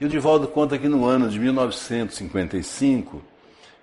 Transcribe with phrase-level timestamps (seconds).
[0.00, 3.20] E o Divaldo conta que no ano de 1955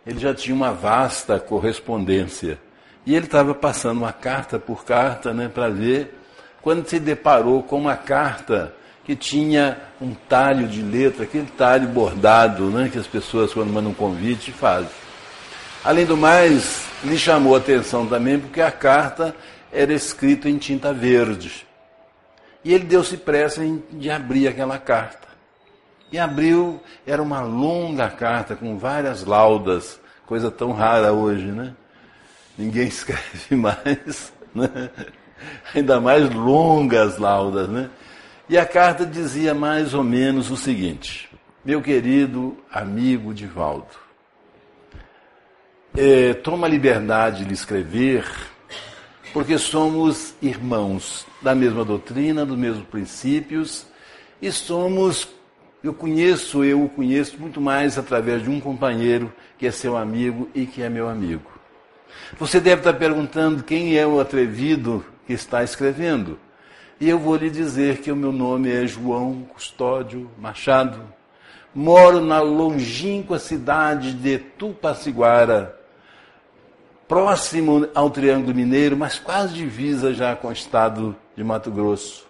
[0.06, 2.60] ele já tinha uma vasta correspondência.
[3.06, 6.16] E ele estava passando uma carta por carta né, para ver,
[6.62, 8.74] quando se deparou com uma carta
[9.04, 13.92] que tinha um talho de letra, aquele talho bordado né, que as pessoas, quando mandam
[13.92, 14.90] um convite, fazem.
[15.84, 19.36] Além do mais, lhe chamou a atenção também porque a carta
[19.72, 21.68] era escrita em tinta verde.
[22.64, 23.62] E ele deu-se pressa
[23.92, 25.28] de abrir aquela carta.
[26.16, 31.76] E abriu, era uma longa carta com várias laudas, coisa tão rara hoje, né?
[32.58, 34.90] Ninguém escreve mais, né?
[35.74, 37.90] Ainda mais longas laudas, né?
[38.48, 41.30] E a carta dizia mais ou menos o seguinte:
[41.66, 43.86] Meu querido amigo Divaldo,
[45.98, 48.26] é, toma a liberdade de lhe escrever,
[49.34, 53.86] porque somos irmãos da mesma doutrina, dos mesmos princípios,
[54.42, 55.36] e somos
[55.88, 60.50] eu conheço, eu o conheço muito mais através de um companheiro que é seu amigo
[60.54, 61.52] e que é meu amigo.
[62.40, 66.40] Você deve estar perguntando quem é o atrevido que está escrevendo.
[67.00, 71.02] E eu vou lhe dizer que o meu nome é João Custódio Machado.
[71.74, 75.78] Moro na longínqua cidade de Tupaciguara,
[77.08, 82.25] próximo ao Triângulo Mineiro, mas quase divisa já com o estado de Mato Grosso.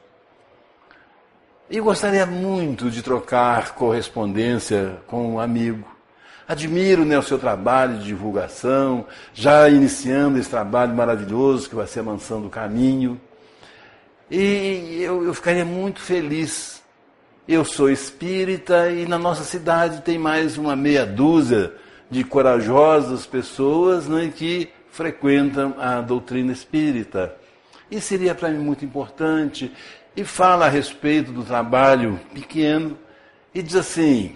[1.68, 5.84] E gostaria muito de trocar correspondência com um amigo.
[6.48, 12.04] Admiro né, o seu trabalho de divulgação, já iniciando esse trabalho maravilhoso que vai ser
[12.04, 13.20] Mansando o Caminho.
[14.30, 16.84] E eu, eu ficaria muito feliz.
[17.48, 21.74] Eu sou espírita e na nossa cidade tem mais uma meia dúzia
[22.12, 27.36] de corajosas pessoas né, que frequentam a doutrina espírita.
[27.90, 29.72] E seria para mim muito importante
[30.16, 32.98] e fala a respeito do trabalho pequeno
[33.54, 34.36] e diz assim: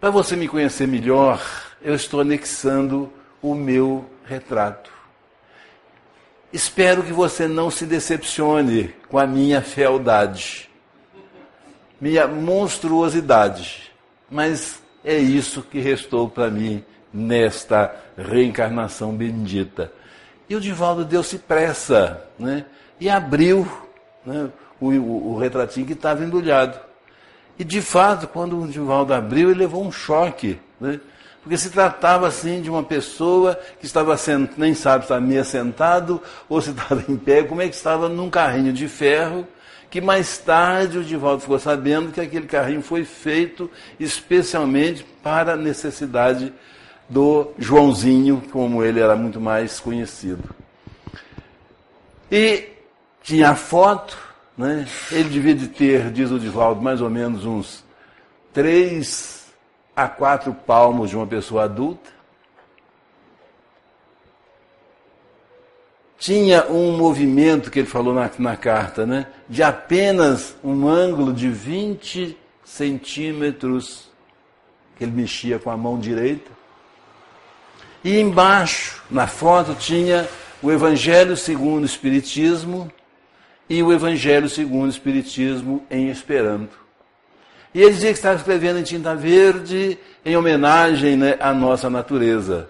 [0.00, 1.42] para você me conhecer melhor,
[1.82, 4.92] eu estou anexando o meu retrato.
[6.52, 10.70] Espero que você não se decepcione com a minha fealdade,
[12.00, 13.92] minha monstruosidade,
[14.30, 19.92] mas é isso que restou para mim nesta reencarnação bendita.
[20.48, 22.64] E o Divaldo deu-se pressa, né?
[23.00, 23.68] E abriu
[24.28, 24.50] né,
[24.80, 26.78] o, o, o retratinho que estava embrulhado.
[27.58, 31.00] E de fato, quando o Divaldo abriu, ele levou um choque, né?
[31.42, 35.44] porque se tratava assim de uma pessoa que estava sendo, nem sabe se estava meio
[35.44, 39.46] sentado ou se estava em pé, como é que estava num carrinho de ferro,
[39.90, 45.56] que mais tarde o Divaldo ficou sabendo que aquele carrinho foi feito especialmente para a
[45.56, 46.52] necessidade
[47.08, 50.44] do Joãozinho, como ele era muito mais conhecido.
[52.30, 52.68] E
[53.28, 54.16] tinha a foto,
[54.56, 54.88] né?
[55.12, 57.84] ele devia de ter, diz o Divaldo, mais ou menos uns
[58.54, 59.44] três
[59.94, 62.08] a quatro palmos de uma pessoa adulta.
[66.18, 69.26] Tinha um movimento que ele falou na, na carta, né?
[69.46, 72.34] de apenas um ângulo de 20
[72.64, 74.08] centímetros,
[74.96, 76.50] que ele mexia com a mão direita.
[78.02, 80.26] E embaixo, na foto, tinha
[80.62, 82.90] o Evangelho segundo o Espiritismo,
[83.68, 86.78] e o Evangelho segundo o Espiritismo em Esperanto.
[87.74, 92.68] E ele dizia que estava escrevendo em tinta verde em homenagem né, à nossa natureza.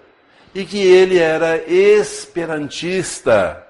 [0.53, 3.65] E que ele era esperantista,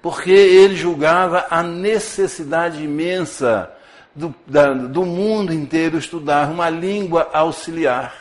[0.00, 3.70] porque ele julgava a necessidade imensa
[4.14, 8.14] do, da, do mundo inteiro estudar uma língua auxiliar.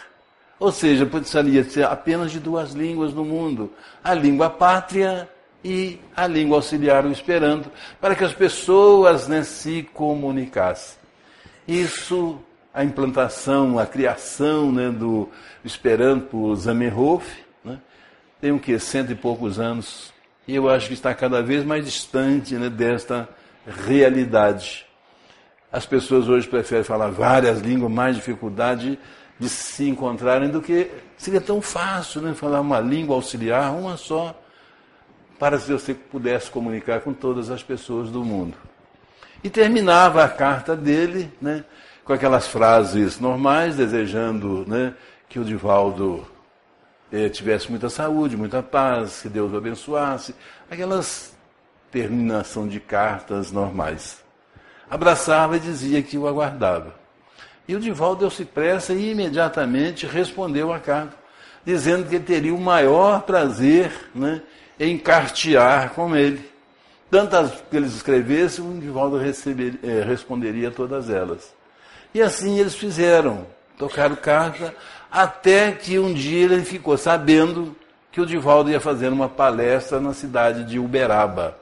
[0.59, 3.71] Ou seja, precisaria ser apenas de duas línguas no mundo:
[4.03, 5.29] a língua pátria
[5.63, 10.97] e a língua auxiliar, o Esperanto, para que as pessoas né, se comunicassem.
[11.67, 12.39] Isso,
[12.73, 15.29] a implantação, a criação né, do
[15.63, 17.25] Esperanto Zamenhof,
[17.63, 17.79] né,
[18.39, 20.13] tem o que, cento e poucos anos,
[20.47, 23.27] e eu acho que está cada vez mais distante né, desta
[23.67, 24.85] realidade.
[25.71, 28.97] As pessoas hoje preferem falar várias línguas, mais dificuldade
[29.37, 34.38] de se encontrarem do que seria tão fácil né, falar uma língua auxiliar, uma só
[35.39, 38.57] para que você pudesse comunicar com todas as pessoas do mundo.
[39.41, 41.63] E terminava a carta dele né,
[42.03, 44.93] com aquelas frases normais, desejando né,
[45.29, 46.27] que o Divaldo
[47.11, 50.35] eh, tivesse muita saúde, muita paz, que Deus o abençoasse,
[50.69, 51.33] aquelas
[51.89, 54.21] terminação de cartas normais.
[54.89, 56.95] Abraçava e dizia que o aguardava.
[57.67, 61.15] E o Divaldo deu-se pressa e imediatamente respondeu à carta,
[61.63, 64.41] dizendo que teria o maior prazer né,
[64.79, 66.49] encartear com ele.
[67.11, 71.53] Tantas que eles escrevessem, o Divaldo receber, eh, responderia todas elas.
[72.13, 73.47] E assim eles fizeram,
[73.77, 74.73] tocaram carta,
[75.11, 77.75] até que um dia ele ficou sabendo
[78.11, 81.57] que o Divaldo ia fazer uma palestra na cidade de Uberaba.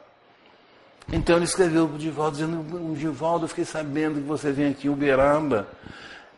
[1.11, 4.87] Então ele escreveu para o Divaldo, dizendo, Divaldo, eu fiquei sabendo que você vem aqui
[4.87, 5.67] em Uberaba.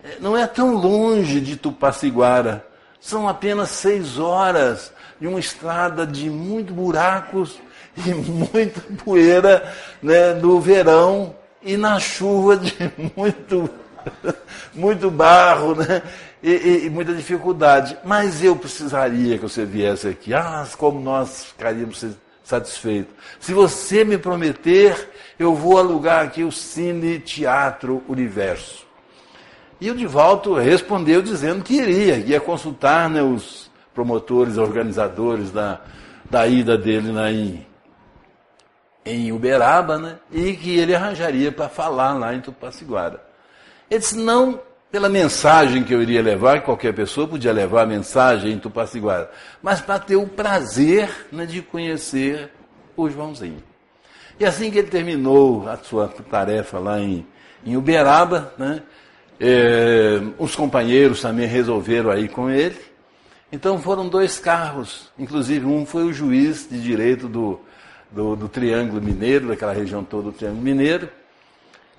[0.04, 2.66] É, não é tão longe de Tupaciguara.
[3.00, 7.60] São apenas seis horas de uma estrada de muitos buracos
[7.98, 12.74] e muita poeira né, no verão e na chuva de
[13.16, 13.70] muito,
[14.74, 16.02] muito barro né,
[16.42, 17.98] e, e, e, muita dificuldade.
[18.04, 20.34] Mas eu precisaria que você viesse aqui.
[20.34, 22.06] Ah, como nós ficaríamos
[22.44, 23.14] satisfeitos.
[23.40, 28.88] Se você me prometer, eu vou alugar aqui o Cine Teatro Universo.
[29.80, 33.69] E o Divaldo respondeu dizendo que iria, ia consultar né, os
[34.00, 35.82] promotores, organizadores da,
[36.30, 37.68] da ida dele lá em,
[39.06, 43.22] em Uberaba, né, e que ele arranjaria para falar lá em Tupaciguara.
[43.92, 44.58] Ele disse, não
[44.90, 49.30] pela mensagem que eu iria levar, que qualquer pessoa podia levar a mensagem em Tupaciguara,
[49.62, 52.50] mas para ter o prazer né, de conhecer
[52.96, 53.62] o Joãozinho.
[54.40, 57.28] E assim que ele terminou a sua tarefa lá em,
[57.66, 58.82] em Uberaba, né,
[59.42, 62.89] é, os companheiros também resolveram aí com ele.
[63.52, 67.60] Então foram dois carros, inclusive um foi o juiz de direito do,
[68.12, 71.10] do, do Triângulo Mineiro, daquela região toda do Triângulo Mineiro,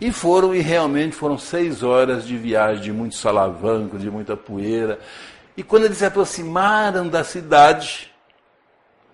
[0.00, 4.99] e foram, e realmente foram seis horas de viagem, de muito salavanco, de muita poeira.
[5.56, 8.11] E quando eles se aproximaram da cidade,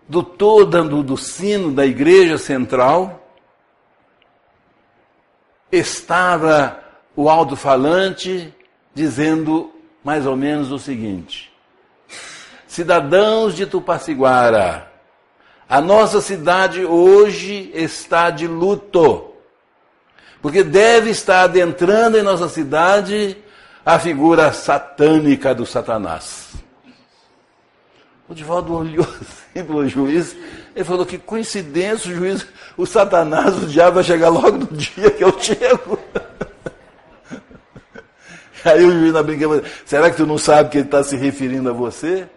[0.09, 3.27] do todo do, do sino da igreja central,
[5.73, 6.81] estava
[7.17, 8.55] o alto-falante
[8.95, 9.73] dizendo
[10.05, 11.53] mais ou menos o seguinte:
[12.77, 14.93] Cidadãos de Tupaciguara,
[15.67, 19.33] a nossa cidade hoje está de luto,
[20.43, 23.35] porque deve estar adentrando em nossa cidade
[23.83, 26.53] a figura satânica do Satanás.
[28.29, 30.37] O Divaldo olhou assim para o juiz
[30.77, 32.47] e falou que coincidência, o juiz,
[32.77, 35.99] o Satanás, o diabo vai chegar logo no dia que eu chego.
[38.63, 41.71] Aí o juiz na brincadeira, será que tu não sabe que ele está se referindo
[41.71, 42.29] a você?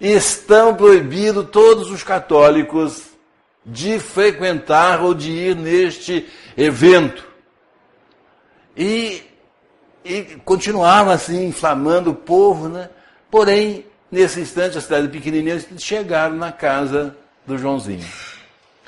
[0.00, 3.08] Estão proibidos todos os católicos
[3.64, 7.26] de frequentar ou de ir neste evento.
[8.76, 9.22] E,
[10.04, 12.88] e continuava assim, inflamando o povo, né?
[13.30, 18.06] Porém, nesse instante, a cidade pequenininha, chegaram na casa do Joãozinho.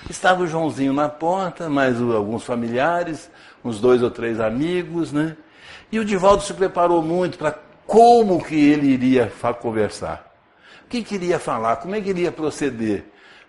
[0.08, 3.30] Estava o Joãozinho na porta, mais alguns familiares,
[3.64, 5.36] uns dois ou três amigos, né?
[5.92, 9.30] E o Divaldo se preparou muito para como que ele iria
[9.60, 10.29] conversar.
[10.90, 13.04] Que queria falar, como é que iria proceder.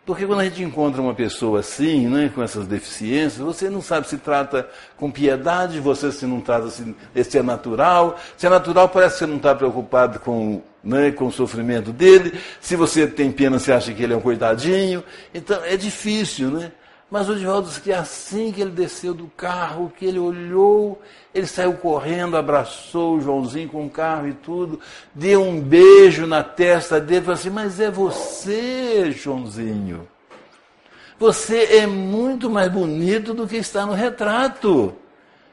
[0.06, 4.08] Porque quando a gente encontra uma pessoa assim, né, com essas deficiências, você não sabe
[4.08, 8.20] se trata com piedade, você se não trata se, se é natural.
[8.38, 12.40] Se é natural, parece que você não está preocupado com, né, com o sofrimento dele.
[12.60, 15.04] Se você tem pena, você acha que ele é um coitadinho.
[15.34, 16.72] Então é difícil, né?
[17.12, 21.02] Mas o Divaldo disse que assim que ele desceu do carro, que ele olhou,
[21.36, 24.80] ele saiu correndo, abraçou o Joãozinho com o carro e tudo,
[25.13, 30.08] deu um beijo na testa dele falou assim: Mas é você, Joãozinho.
[31.20, 34.96] Você é muito mais bonito do que está no retrato.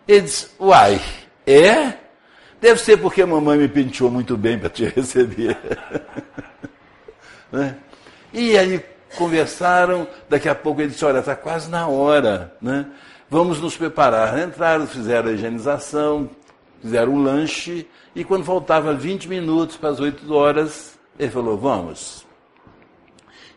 [0.06, 1.00] Ele disse: Uai,
[1.44, 1.94] é?
[2.60, 5.58] Deve ser porque a mamãe me penteou muito bem para te receber.
[7.50, 7.76] né?
[8.32, 8.80] E aí
[9.16, 12.86] conversaram, daqui a pouco ele disse, olha, está quase na hora, né?
[13.30, 14.38] Vamos nos preparar.
[14.38, 16.30] Entraram, fizeram a higienização,
[16.80, 22.26] fizeram um lanche, e quando faltava 20 minutos para as 8 horas, ele falou, vamos.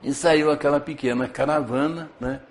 [0.04, 2.42] E saiu aquela pequena caravana, né?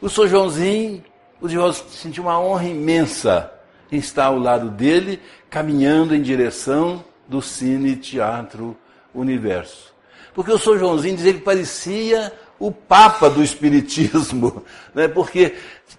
[0.00, 0.28] O Sr.
[0.28, 1.04] Joãozinho,
[1.40, 3.52] o Divaldo sentiu uma honra imensa
[3.90, 8.76] em estar ao lado dele, caminhando em direção do Cine Teatro
[9.14, 9.94] Universo.
[10.38, 10.78] Porque o Sr.
[10.78, 14.62] Joãozinho dizia que parecia o Papa do Espiritismo,
[14.94, 15.08] né?
[15.08, 15.56] porque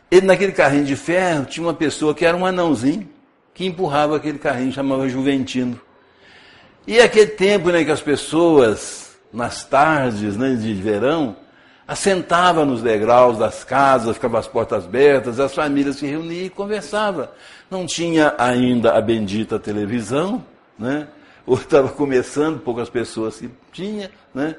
[0.09, 3.05] ele naquele carrinho de ferro tinha uma pessoa que era um anãozinho,
[3.53, 5.77] que empurrava aquele carrinho, chamava Juventino.
[6.87, 11.35] E aquele tempo né, que as pessoas, nas tardes né, de verão,
[11.85, 17.27] assentavam nos degraus das casas, ficavam as portas abertas, as famílias se reuniam e conversavam.
[17.69, 20.45] Não tinha ainda a bendita televisão,
[20.77, 21.09] né?
[21.49, 24.55] Ou estava começando, poucas pessoas que tinha, né?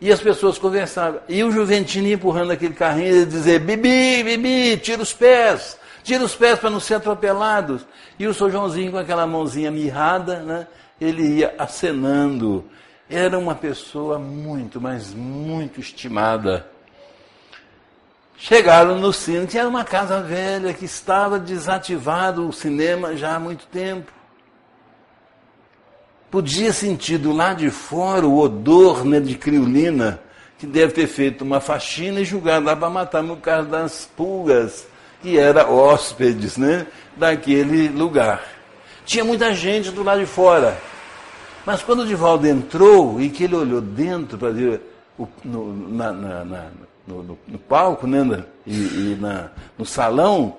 [0.00, 1.20] E as pessoas conversavam.
[1.28, 6.34] E o Juventino empurrando aquele carrinho e dizer, Bibi, Bibi, tira os pés, tira os
[6.34, 7.84] pés para não ser atropelados.
[8.18, 10.66] E o São Joãozinho com aquela mãozinha mirrada, né?
[10.98, 12.64] Ele ia acenando.
[13.10, 16.66] Era uma pessoa muito, mas muito estimada.
[18.38, 23.40] Chegaram no cine, que era uma casa velha que estava desativado o cinema já há
[23.40, 24.19] muito tempo.
[26.30, 30.20] Podia sentir do lado de fora o odor né, de criolina,
[30.58, 34.86] que deve ter feito uma faxina e julgado lá para matar no caso das pulgas,
[35.20, 38.44] que era hóspedes né, daquele lugar.
[39.04, 40.78] Tinha muita gente do lado de fora.
[41.66, 44.80] Mas quando o Divaldo entrou e que ele olhou dentro para ver
[45.18, 46.66] o, no, na, na, na,
[47.08, 49.18] no, no, palco né, e, e
[49.76, 50.58] no salão,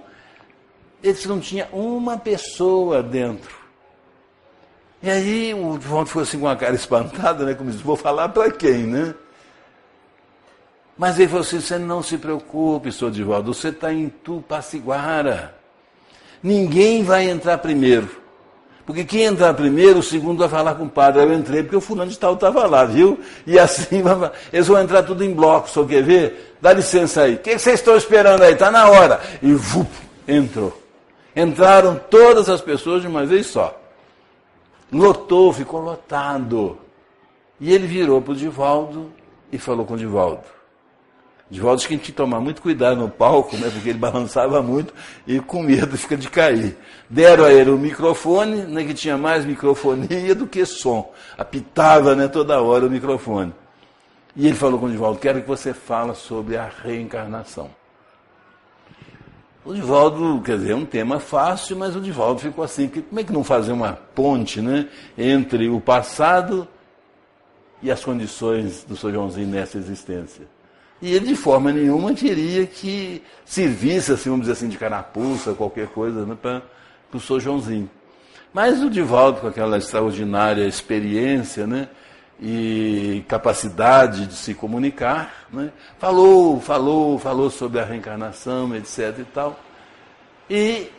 [1.01, 3.60] ele não tinha uma pessoa dentro.
[5.03, 7.53] E aí o Divaldo ficou assim com a cara espantada, né?
[7.55, 9.15] Como disse, vou falar para quem, né?
[10.97, 15.55] Mas ele falou assim, você não se preocupe, senhor Divaldo, você está em Tupaciguara.
[16.43, 18.21] Ninguém vai entrar primeiro.
[18.85, 21.23] Porque quem entrar primeiro, o segundo vai falar com o padre.
[21.23, 23.19] Eu entrei porque o fulano de tal estava lá, viu?
[23.47, 24.03] E assim,
[24.53, 26.57] eles vão entrar tudo em bloco, só quer ver?
[26.61, 27.35] Dá licença aí.
[27.35, 28.53] O que vocês estão esperando aí?
[28.53, 29.19] Está na hora.
[29.41, 29.89] E vup,
[30.27, 30.79] entrou.
[31.35, 33.80] Entraram todas as pessoas de uma vez só.
[34.91, 36.77] Lotou, ficou lotado.
[37.59, 39.11] E ele virou para o Divaldo
[39.51, 40.43] e falou com o Divaldo.
[41.51, 44.93] Divaldo tinha que tomar muito cuidado no palco, né, porque ele balançava muito
[45.27, 46.77] e com medo fica de cair.
[47.09, 51.11] Deram a ele o microfone, né, que tinha mais microfonia do que som.
[51.37, 53.53] Apitava né, toda hora o microfone.
[54.33, 57.69] E ele falou com o Divaldo, quero que você fale sobre a reencarnação.
[59.63, 63.23] O Divaldo, quer dizer, é um tema fácil, mas o Divaldo ficou assim, como é
[63.23, 66.67] que não fazer uma ponte né, entre o passado
[67.79, 70.47] e as condições do São Joãozinho nessa existência?
[70.99, 75.87] E ele de forma nenhuma queria que servisse, assim, vamos dizer assim, de carapuça, qualquer
[75.87, 76.63] coisa, né, para
[77.13, 77.89] o São Joãozinho.
[78.51, 81.87] Mas o Divaldo, com aquela extraordinária experiência, né,
[82.41, 85.71] e capacidade de se comunicar, né?
[85.99, 89.19] falou, falou, falou sobre a reencarnação, etc.
[89.19, 89.59] e tal.
[90.49, 90.89] E,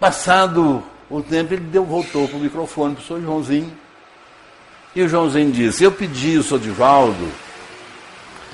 [0.00, 3.72] passado o tempo, ele deu, voltou para o microfone para o senhor Joãozinho.
[4.96, 7.30] E o Joãozinho disse: Eu pedi o senhor Divaldo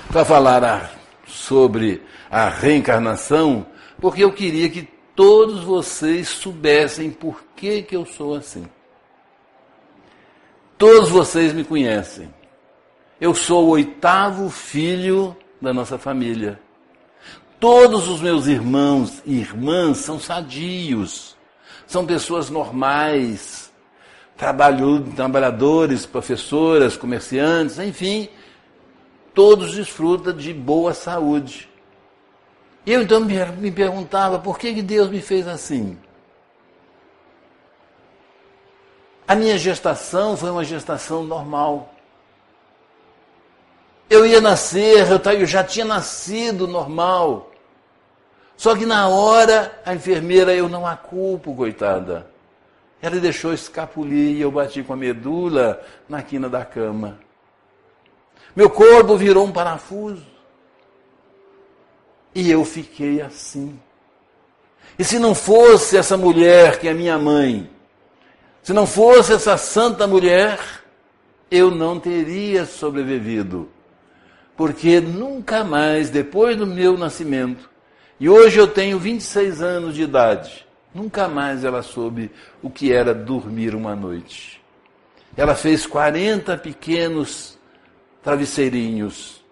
[0.08, 0.90] para falar a,
[1.26, 3.66] sobre a reencarnação,
[3.98, 8.66] porque eu queria que todos vocês soubessem por que, que eu sou assim.
[10.78, 12.32] Todos vocês me conhecem.
[13.18, 16.60] Eu sou o oitavo filho da nossa família.
[17.58, 21.34] Todos os meus irmãos e irmãs são sadios,
[21.86, 23.72] são pessoas normais,
[24.36, 28.28] trabalhadores, professoras, comerciantes, enfim,
[29.34, 31.70] todos desfrutam de boa saúde.
[32.86, 35.96] Eu então me perguntava por que Deus me fez assim?
[39.26, 41.92] A minha gestação foi uma gestação normal.
[44.08, 45.06] Eu ia nascer,
[45.38, 47.50] eu já tinha nascido normal.
[48.56, 52.30] Só que na hora, a enfermeira, eu não a culpo, coitada.
[53.02, 57.18] Ela deixou escapulir e eu bati com a medula na quina da cama.
[58.54, 60.24] Meu corpo virou um parafuso.
[62.34, 63.78] E eu fiquei assim.
[64.98, 67.68] E se não fosse essa mulher que é minha mãe,
[68.66, 70.58] se não fosse essa santa mulher,
[71.48, 73.68] eu não teria sobrevivido.
[74.56, 77.70] Porque nunca mais, depois do meu nascimento,
[78.18, 82.28] e hoje eu tenho 26 anos de idade, nunca mais ela soube
[82.60, 84.60] o que era dormir uma noite.
[85.36, 87.56] Ela fez 40 pequenos
[88.20, 89.44] travesseirinhos.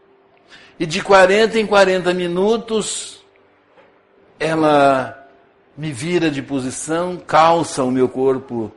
[0.77, 3.25] E de 40 em 40 minutos,
[4.41, 5.29] ela
[5.79, 8.73] me vira de posição, calça o meu corpo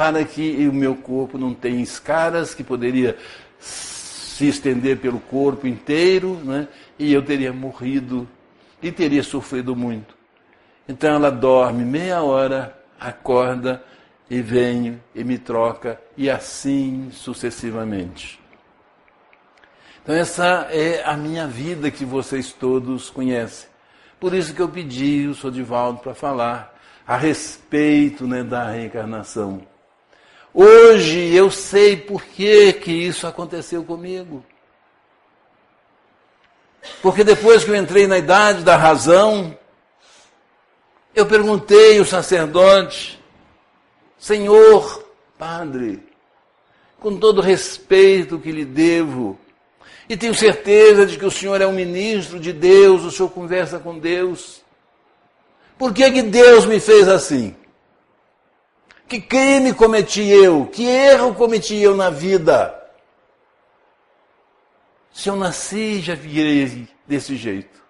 [0.00, 3.18] para que o meu corpo não tenha escaras que poderia
[3.58, 6.68] se estender pelo corpo inteiro, né?
[6.98, 8.26] e eu teria morrido
[8.82, 10.16] e teria sofrido muito.
[10.88, 13.84] Então ela dorme meia hora, acorda
[14.30, 18.40] e vem e me troca, e assim sucessivamente.
[20.02, 23.68] Então essa é a minha vida que vocês todos conhecem.
[24.18, 26.74] Por isso que eu pedi o Sodivaldo para falar
[27.06, 29.68] a respeito né, da reencarnação.
[30.52, 34.44] Hoje eu sei por que, que isso aconteceu comigo.
[37.02, 39.56] Porque depois que eu entrei na idade da razão,
[41.14, 43.22] eu perguntei ao sacerdote,
[44.18, 45.04] Senhor,
[45.38, 46.02] Padre,
[46.98, 49.38] com todo respeito que lhe devo,
[50.08, 53.78] e tenho certeza de que o Senhor é um ministro de Deus, o Senhor conversa
[53.78, 54.60] com Deus.
[55.78, 57.54] Por que, que Deus me fez assim?
[59.10, 60.66] Que crime cometi eu?
[60.66, 62.80] Que erro cometi eu na vida?
[65.12, 67.82] Se eu nasci, já virei desse jeito.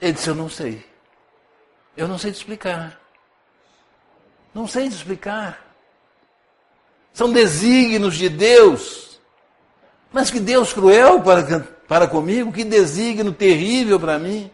[0.00, 0.84] Ele disse: Eu não sei.
[1.96, 3.00] Eu não sei te explicar.
[4.52, 5.64] Não sei te explicar.
[7.12, 9.20] São desígnios de Deus.
[10.10, 14.50] Mas que Deus cruel para, para comigo, que desígnio terrível para mim.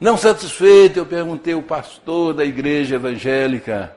[0.00, 3.94] Não satisfeito, eu perguntei ao pastor da igreja evangélica: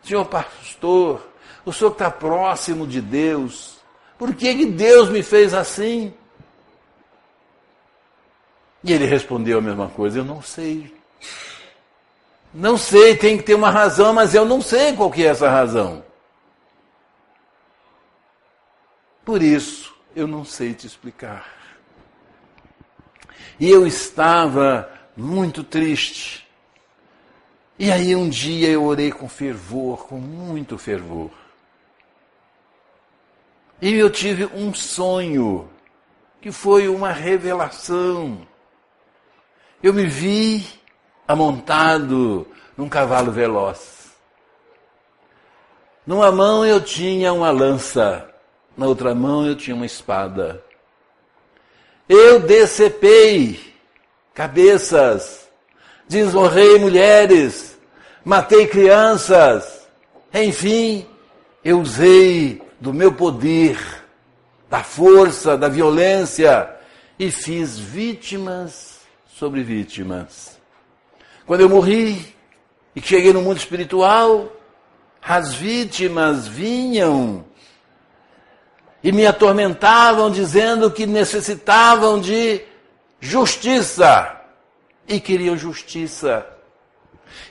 [0.00, 1.28] Senhor pastor,
[1.64, 3.78] o senhor está próximo de Deus,
[4.16, 6.14] por que, que Deus me fez assim?
[8.84, 10.96] E ele respondeu a mesma coisa: Eu não sei.
[12.54, 15.50] Não sei, tem que ter uma razão, mas eu não sei qual que é essa
[15.50, 16.04] razão.
[19.24, 21.46] Por isso, eu não sei te explicar.
[23.60, 26.46] E eu estava muito triste.
[27.76, 31.30] E aí um dia eu orei com fervor, com muito fervor.
[33.82, 35.68] E eu tive um sonho,
[36.40, 38.46] que foi uma revelação.
[39.82, 40.64] Eu me vi
[41.26, 42.46] amontado
[42.76, 44.12] num cavalo veloz.
[46.06, 48.28] Numa mão eu tinha uma lança,
[48.76, 50.64] na outra mão eu tinha uma espada.
[52.08, 53.67] Eu decepei
[54.38, 55.48] cabeças,
[56.08, 57.76] desonrei mulheres,
[58.24, 59.88] matei crianças,
[60.32, 61.04] enfim,
[61.64, 63.76] eu usei do meu poder,
[64.70, 66.70] da força, da violência
[67.18, 70.56] e fiz vítimas sobre vítimas.
[71.44, 72.32] Quando eu morri
[72.94, 74.52] e cheguei no mundo espiritual,
[75.20, 77.44] as vítimas vinham
[79.02, 82.67] e me atormentavam dizendo que necessitavam de
[83.20, 84.40] justiça
[85.06, 86.46] e queriam justiça.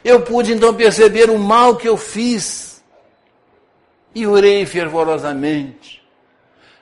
[0.04, 2.84] Eu pude então perceber o mal que eu fiz
[4.14, 6.04] e orei fervorosamente.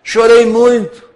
[0.04, 1.10] Chorei muito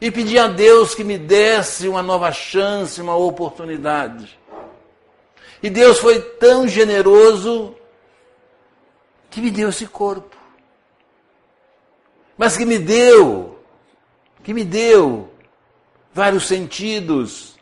[0.00, 4.38] e pedi a Deus que me desse uma nova chance, uma oportunidade.
[5.62, 7.74] E Deus foi tão generoso
[9.30, 10.36] que me deu esse corpo.
[12.36, 13.58] Mas que me deu,
[14.44, 15.28] que me deu
[16.18, 17.56] vários sentidos.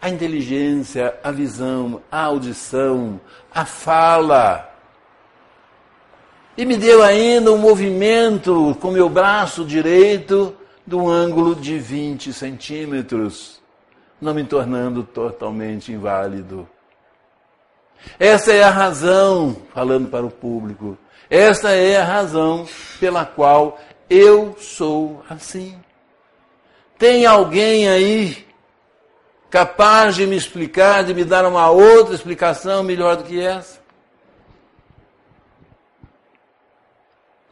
[0.00, 3.20] A inteligência, a visão, a audição,
[3.54, 4.68] a fala.
[6.56, 13.62] E me deu ainda um movimento com meu braço direito do ângulo de 20 centímetros,
[14.20, 16.68] não me tornando totalmente inválido.
[18.18, 20.98] Essa é a razão, falando para o público,
[21.30, 22.66] esta é a razão
[22.98, 23.78] pela qual
[24.10, 25.76] eu sou assim.
[27.02, 28.46] Tem alguém aí
[29.50, 33.80] capaz de me explicar, de me dar uma outra explicação melhor do que essa?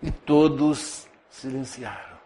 [0.01, 2.17] E todos silenciaram.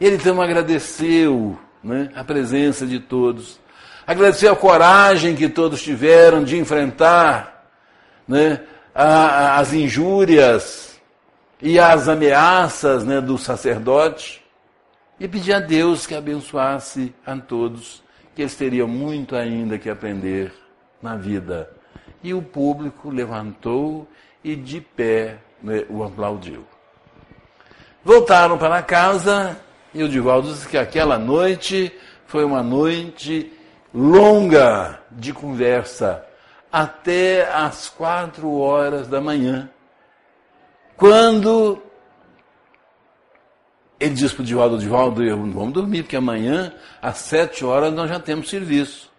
[0.00, 3.58] Ele então agradeceu né, a presença de todos
[4.06, 7.68] agradecer a coragem que todos tiveram de enfrentar
[8.28, 8.62] né,
[8.94, 11.00] a, as injúrias
[11.60, 14.46] e as ameaças né, do sacerdote
[15.20, 18.02] e pedir a Deus que abençoasse a todos,
[18.34, 20.52] que eles teriam muito ainda que aprender
[21.02, 21.70] na vida.
[22.22, 24.06] E o público levantou
[24.42, 26.64] e de pé né, o aplaudiu.
[28.04, 29.60] Voltaram para casa
[29.92, 31.92] e o Divaldo disse que aquela noite
[32.26, 33.52] foi uma noite
[33.92, 36.24] longa de conversa
[36.70, 39.68] até às quatro horas da manhã,
[40.96, 41.82] quando
[44.00, 48.20] ele diz para o Divaldo, Divaldo, vamos dormir, porque amanhã, às sete horas, nós já
[48.20, 49.10] temos serviço.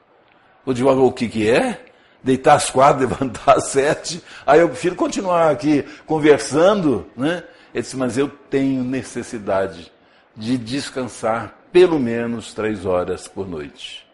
[0.66, 1.86] O Divaldo, o que, que é?
[2.24, 4.24] Deitar às quatro, levantar às sete.
[4.46, 7.44] Aí eu prefiro continuar aqui conversando, né?
[7.74, 9.92] Ele disse, mas eu tenho necessidade
[10.36, 14.08] de descansar pelo menos três horas por noite.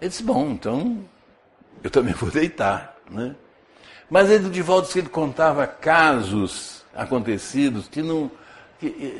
[0.00, 1.04] Ele disse, bom, então
[1.82, 2.96] eu também vou deitar.
[3.10, 3.34] Né?
[4.08, 8.30] Mas ele, de volta, ele contava casos acontecidos que não,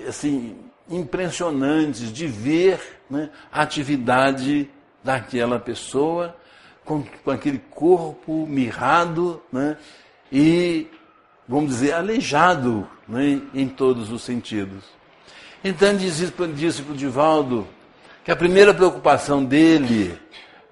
[0.09, 0.57] assim,
[0.89, 4.69] impressionantes de ver né, a atividade
[5.03, 6.37] daquela pessoa
[6.85, 9.77] com, com aquele corpo mirrado né,
[10.31, 10.87] e,
[11.49, 14.85] vamos dizer, aleijado né, em todos os sentidos.
[15.63, 17.67] Então disse, disse para o Divaldo
[18.23, 20.19] que a primeira preocupação dele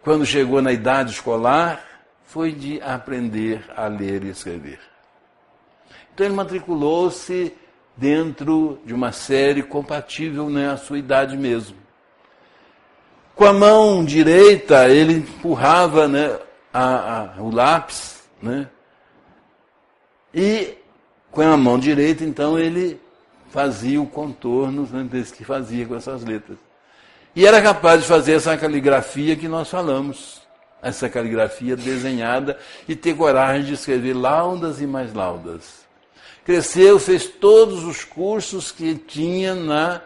[0.02, 1.80] quando chegou na idade escolar,
[2.24, 4.80] foi de aprender a ler e escrever.
[6.12, 7.54] Então ele matriculou-se
[7.96, 11.76] dentro de uma série compatível né, à sua idade mesmo.
[13.34, 16.38] Com a mão direita, ele empurrava né,
[16.72, 18.68] a, a, o lápis, né,
[20.34, 20.74] e
[21.30, 23.00] com a mão direita, então, ele
[23.50, 26.58] fazia o contorno né, desse que fazia com essas letras.
[27.34, 30.42] E era capaz de fazer essa caligrafia que nós falamos.
[30.82, 35.81] Essa caligrafia desenhada e ter coragem de escrever laudas e mais laudas.
[36.44, 40.00] Cresceu, fez todos os cursos que tinha na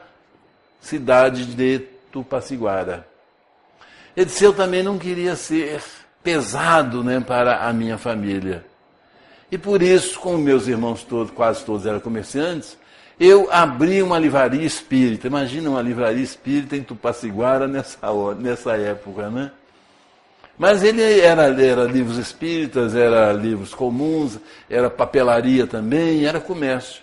[0.81, 1.81] cidade de
[2.13, 3.07] Tupaciguara.
[4.17, 5.83] Ele disse, eu também não queria ser
[6.23, 8.65] pesado né, para a minha família.
[9.51, 12.77] E por isso, como meus irmãos todos, quase todos eram comerciantes,
[13.19, 15.27] eu abri uma livraria espírita.
[15.27, 17.99] Imagina uma livraria espírita em Tupaciguara nessa,
[18.39, 19.51] nessa época, né?
[20.59, 24.39] Mas ele era, era livros espíritas, era livros comuns,
[24.71, 27.03] era papelaria também, era comércio.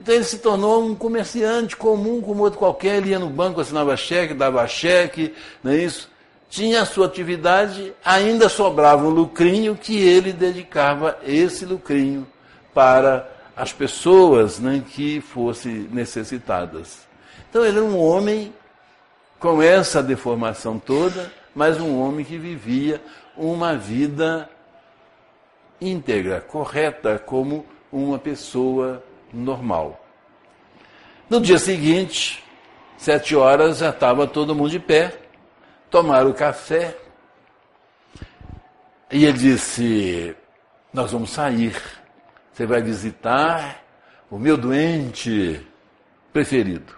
[0.00, 3.96] Então ele se tornou um comerciante comum como outro qualquer, ele ia no banco, assinava
[3.96, 6.10] cheque, dava cheque, não é isso?
[6.48, 12.26] Tinha a sua atividade, ainda sobrava um lucrinho que ele dedicava esse lucrinho
[12.72, 17.00] para as pessoas né, que fossem necessitadas.
[17.50, 18.52] Então ele era um homem
[19.38, 23.02] com essa deformação toda, mas um homem que vivia
[23.36, 24.48] uma vida
[25.80, 30.00] íntegra, correta, como uma pessoa normal.
[31.28, 32.44] No dia seguinte,
[32.96, 35.18] sete horas, já estava todo mundo de pé,
[35.90, 36.96] tomaram café,
[39.10, 40.36] e ele disse:
[40.92, 41.74] Nós vamos sair.
[42.52, 43.82] Você vai visitar
[44.30, 45.66] o meu doente
[46.32, 46.94] preferido.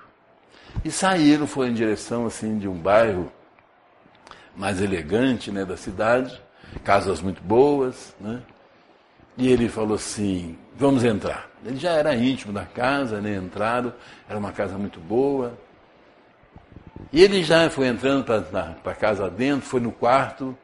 [0.85, 3.33] E saíram, foram em direção assim de um bairro
[4.56, 6.40] mais elegante né, da cidade,
[6.84, 8.42] casas muito boas, né?
[9.36, 11.48] E ele falou assim: vamos entrar.
[11.64, 13.36] Ele já era íntimo da casa, né?
[13.36, 13.92] Entraram,
[14.28, 15.54] era uma casa muito boa.
[17.12, 20.56] E ele já foi entrando para a casa dentro, foi no quarto,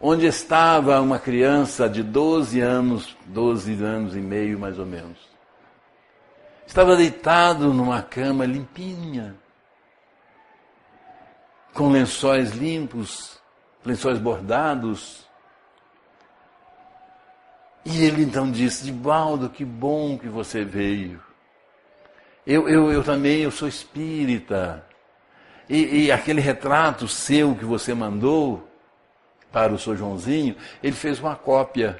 [0.00, 5.18] onde estava uma criança de 12 anos, 12 anos e meio mais ou menos.
[6.66, 9.34] Estava deitado numa cama limpinha,
[11.74, 13.38] com lençóis limpos,
[13.84, 15.26] lençóis bordados.
[17.84, 21.22] E ele então disse: Dibaldo, que bom que você veio.
[22.46, 24.84] Eu, eu, eu também, eu sou espírita.
[25.68, 28.70] E, e aquele retrato seu que você mandou,
[29.52, 29.96] para o Sr.
[29.96, 31.96] Joãozinho, ele fez uma cópia.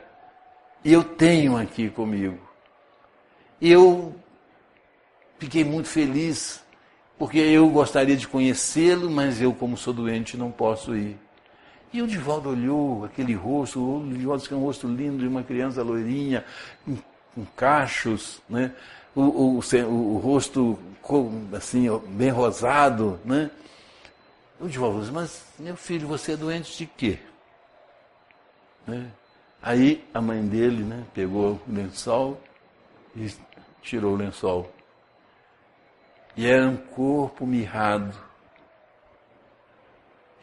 [0.85, 2.39] E eu tenho aqui comigo.
[3.61, 4.15] E eu
[5.39, 6.65] fiquei muito feliz,
[7.21, 11.19] porque eu gostaria de conhecê-lo, mas eu, como sou doente, não posso ir.
[11.93, 15.43] E o Divaldo olhou aquele rosto, o Divaldo que é um rosto lindo de uma
[15.43, 16.43] criança loirinha,
[17.35, 18.73] com, cachos, né?
[19.15, 20.79] O, o, o, o, rosto
[21.53, 23.51] assim, bem rosado, né?
[24.59, 27.19] O Divaldo disse, mas meu filho, você é doente de quê?
[28.87, 29.11] Né?
[29.61, 32.41] Aí a mãe dele né, pegou o lençol
[33.15, 33.31] e
[33.83, 34.73] tirou o lençol.
[36.37, 38.17] E era um corpo mirrado.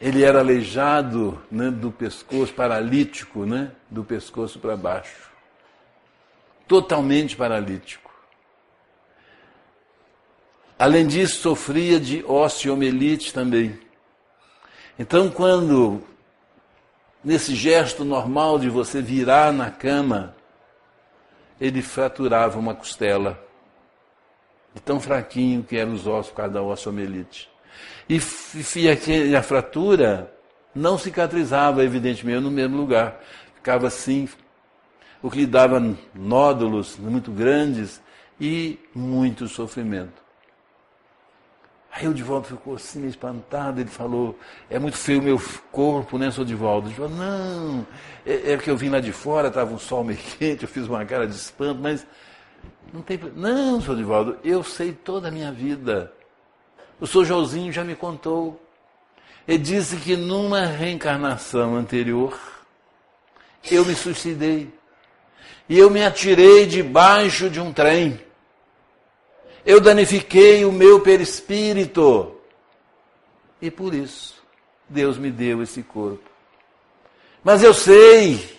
[0.00, 5.28] Ele era aleijado né, do pescoço, paralítico, né, do pescoço para baixo.
[6.68, 8.08] Totalmente paralítico.
[10.78, 13.80] Além disso, sofria de osteomelite também.
[14.96, 16.04] Então, quando
[17.24, 20.36] nesse gesto normal de você virar na cama,
[21.60, 23.47] ele fraturava uma costela.
[24.78, 27.50] De tão fraquinho que eram os ossos por causa da osteomelite.
[28.08, 28.20] E,
[28.76, 30.32] e a fratura
[30.72, 33.20] não cicatrizava, evidentemente, no mesmo lugar.
[33.56, 34.28] Ficava assim,
[35.20, 35.82] o que lhe dava
[36.14, 38.00] nódulos muito grandes
[38.40, 40.22] e muito sofrimento.
[41.90, 44.38] Aí o Divaldo ficou assim, espantado, ele falou,
[44.70, 46.86] é muito feio o meu corpo, né, seu Divaldo?
[46.86, 47.84] Ele falou, não,
[48.24, 50.86] é, é que eu vim lá de fora, estava um sol meio quente, eu fiz
[50.86, 52.06] uma cara de espanto, mas
[52.92, 53.18] não tem...
[53.34, 56.12] Não, seu Divaldo, eu sei toda a minha vida.
[57.00, 58.60] O senhor Joãozinho já me contou.
[59.46, 62.38] Ele disse que numa reencarnação anterior,
[63.70, 64.72] eu me suicidei.
[65.68, 68.20] E eu me atirei debaixo de um trem
[69.68, 72.34] eu danifiquei o meu perispírito.
[73.60, 74.42] E por isso,
[74.88, 76.24] Deus me deu esse corpo.
[77.44, 78.58] Mas eu sei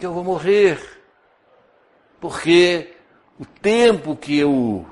[0.00, 0.80] que eu vou morrer,
[2.18, 2.93] porque
[3.38, 4.86] o tempo que eu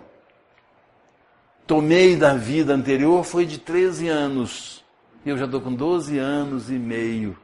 [1.66, 4.85] tomei da vida anterior foi de 13 anos.
[5.24, 7.37] Eu já estou com 12 anos e meio.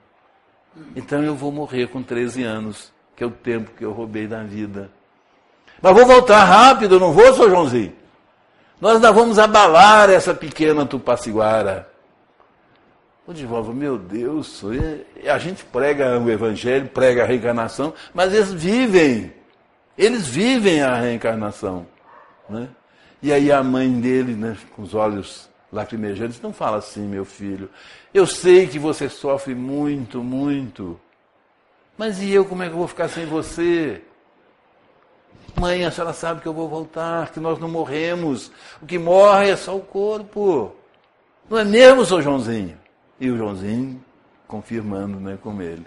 [0.95, 4.43] Então eu vou morrer com 13 anos, que é o tempo que eu roubei da
[4.43, 4.91] vida.
[5.81, 7.93] Mas vou voltar rápido, não vou, seu Joãozinho?
[8.81, 11.89] Nós ainda vamos abalar essa pequena Tupaciguara.
[13.27, 14.63] O Divaldo, meu Deus,
[15.31, 19.33] a gente prega o Evangelho, prega a reencarnação, mas eles vivem,
[19.99, 21.87] eles vivem a reencarnação.
[22.49, 22.69] Né?
[23.21, 27.25] E aí a mãe dele, né, com os olhos lacrimejando, disse, não fala assim, meu
[27.25, 27.69] filho.
[28.15, 30.99] Eu sei que você sofre muito, muito.
[31.97, 34.01] Mas e eu, como é que eu vou ficar sem você?
[35.59, 38.53] Mãe, a senhora sabe que eu vou voltar, que nós não morremos.
[38.81, 40.73] O que morre é só o corpo.
[41.51, 42.79] Não é mesmo, seu Joãozinho?
[43.19, 44.03] E o Joãozinho
[44.47, 45.87] confirmando né, com ele.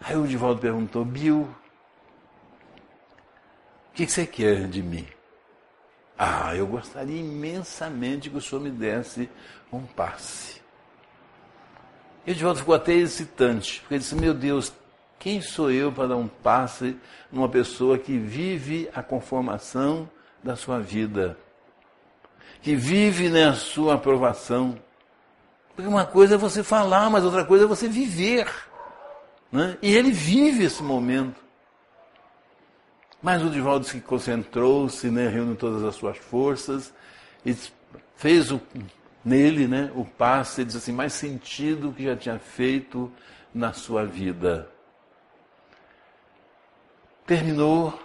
[0.00, 1.48] Aí o Divaldo perguntou, Bill,
[4.04, 5.06] que você quer de mim?
[6.18, 9.28] Ah, eu gostaria imensamente que o senhor me desse
[9.72, 10.60] um passe.
[12.26, 14.72] E o Divaldo ficou até hesitante, porque ele disse, meu Deus,
[15.18, 16.96] quem sou eu para dar um passe
[17.30, 20.08] numa pessoa que vive a conformação
[20.42, 21.38] da sua vida?
[22.62, 24.78] Que vive na sua aprovação?
[25.74, 28.50] Porque uma coisa é você falar, mas outra coisa é você viver.
[29.52, 29.76] Né?
[29.80, 31.45] E ele vive esse momento.
[33.26, 36.94] Mas o Divaldo se concentrou-se, né, reuniu todas as suas forças
[37.44, 37.56] e
[38.14, 38.60] fez o,
[39.24, 43.12] nele né, o passe, disse assim, mais sentido que já tinha feito
[43.52, 44.70] na sua vida.
[47.26, 48.00] Terminou,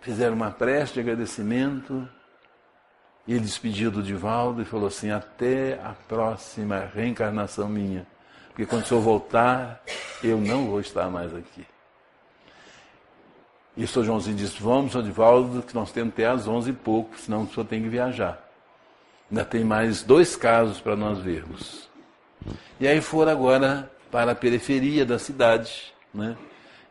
[0.00, 2.08] fizeram uma prece de agradecimento,
[3.26, 8.06] e ele despediu do Divaldo e falou assim: Até a próxima reencarnação minha,
[8.48, 9.82] porque quando o senhor voltar,
[10.24, 11.66] eu não vou estar mais aqui.
[13.76, 16.74] E o senhor Joãozinho disse: Vamos, senhor Divaldo, que nós temos até às onze e
[16.74, 18.42] pouco, senão o senhor tem que viajar.
[19.30, 21.88] Ainda tem mais dois casos para nós vermos.
[22.78, 25.92] E aí foram agora para a periferia da cidade.
[26.12, 26.36] Né?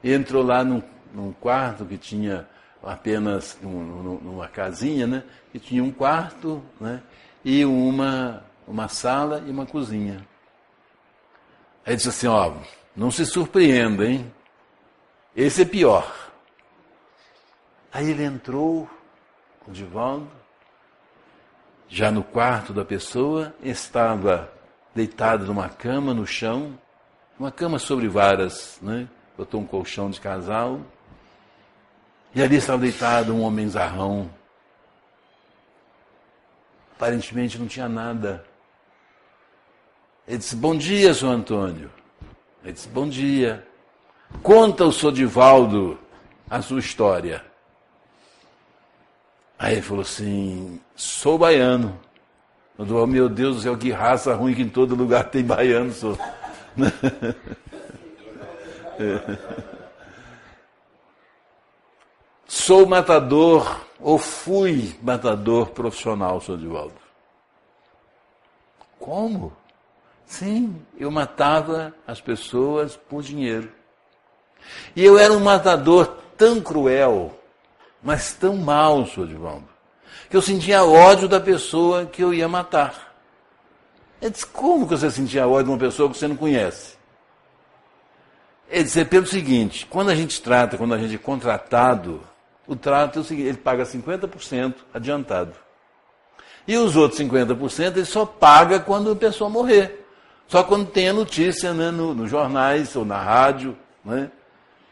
[0.03, 0.81] Entrou lá num,
[1.13, 2.47] num quarto que tinha
[2.83, 5.23] apenas num, numa casinha, né?
[5.51, 7.03] que tinha um quarto né?
[7.45, 10.25] e uma, uma sala e uma cozinha.
[11.85, 12.53] Aí disse assim, ó,
[12.95, 14.31] não se surpreenda, hein?
[15.35, 16.30] Esse é pior.
[17.93, 18.89] Aí ele entrou,
[19.67, 20.31] o Divaldo,
[21.89, 24.51] já no quarto da pessoa, estava
[24.95, 26.79] deitado numa cama no chão,
[27.37, 29.09] uma cama sobre varas, né?
[29.37, 30.79] botou um colchão de casal,
[32.33, 34.31] e ali estava deitado um homem zarrão.
[36.95, 38.45] Aparentemente não tinha nada.
[40.25, 41.91] Ele disse: Bom dia, senhor Antônio.
[42.63, 43.67] Ele disse: Bom dia.
[44.41, 45.99] Conta o senhor Divaldo
[46.49, 47.50] a sua história.
[49.61, 51.99] Aí ele falou assim: sou baiano.
[52.79, 55.93] Eu falei, meu Deus do céu, que raça ruim que em todo lugar tem baiano,
[55.93, 56.17] sou.
[62.47, 66.93] Sou matador, ou fui matador profissional, sou Divaldo.
[68.99, 69.55] Como?
[70.25, 73.71] Sim, eu matava as pessoas por dinheiro.
[74.95, 77.40] E eu era um matador tão cruel
[78.01, 79.67] mas tão mal, senhor Divaldo,
[80.29, 83.13] que eu sentia ódio da pessoa que eu ia matar.
[84.21, 86.95] Ele disse, como que você sentia ódio de uma pessoa que você não conhece?
[88.69, 92.21] Ele disse, é pelo seguinte, quando a gente trata, quando a gente é contratado,
[92.67, 95.53] o trato é o seguinte, ele paga 50% adiantado.
[96.67, 100.05] E os outros 50% ele só paga quando a pessoa morrer.
[100.47, 103.75] Só quando tem a notícia né, nos no jornais ou na rádio.
[104.05, 104.29] Né?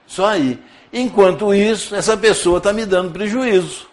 [0.10, 0.60] Só aí.
[0.92, 3.88] Enquanto isso, essa pessoa está me dando prejuízo.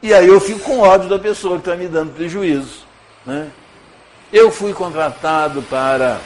[0.00, 2.86] E aí eu fico com ódio da pessoa que está me dando prejuízo.
[3.26, 3.50] Né?
[4.32, 6.20] Eu fui contratado para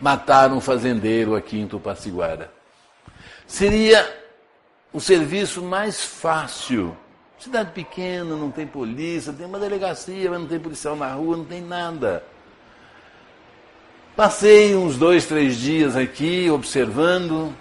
[0.00, 2.50] matar um fazendeiro aqui em Tupaciguara.
[3.46, 4.10] Seria
[4.90, 6.96] o serviço mais fácil.
[7.38, 11.44] Cidade pequena, não tem polícia, tem uma delegacia, mas não tem policial na rua, não
[11.44, 12.24] tem nada.
[14.14, 17.54] Passei uns dois, três dias aqui observando.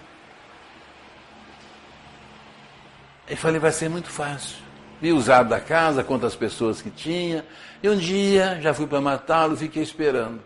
[3.30, 4.58] E falei, vai ser muito fácil.
[5.00, 7.46] Vi usado da casa, quantas pessoas que tinha.
[7.82, 10.44] E um dia já fui para matá-lo, fiquei esperando.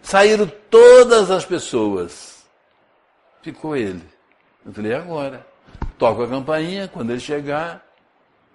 [0.00, 2.44] Saíram todas as pessoas.
[3.42, 4.02] Ficou ele.
[4.64, 5.44] Eu falei, agora.
[5.98, 7.84] Toco a campainha, quando ele chegar,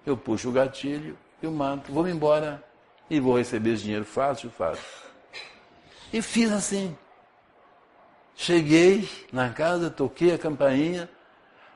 [0.06, 1.92] eu puxo o gatilho e o mato.
[1.92, 2.62] Vou embora
[3.08, 5.09] e vou receber esse dinheiro fácil, fácil.
[6.12, 6.96] E fiz assim.
[8.34, 11.10] Cheguei na casa, toquei a campainha,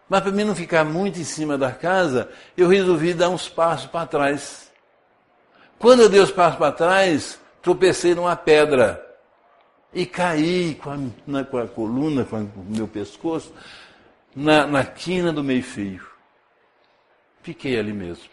[0.08, 3.86] mas para mim não ficar muito em cima da casa, eu resolvi dar uns passos
[3.86, 4.72] para trás.
[5.78, 9.04] Quando eu dei os passos para trás, tropecei numa pedra
[9.92, 13.52] e caí com a, na, com a coluna, com o meu pescoço,
[14.34, 16.04] na, na quina do meio-fio.
[17.42, 18.30] Fiquei ali mesmo.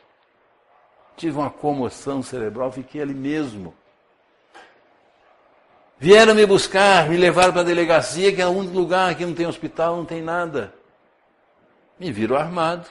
[1.17, 3.75] Tive uma comoção cerebral, fiquei ali mesmo.
[6.01, 9.35] Vieram me buscar, me levaram para a delegacia, que é o único lugar que não
[9.35, 10.73] tem hospital, não tem nada.
[11.99, 12.89] Me viram armado.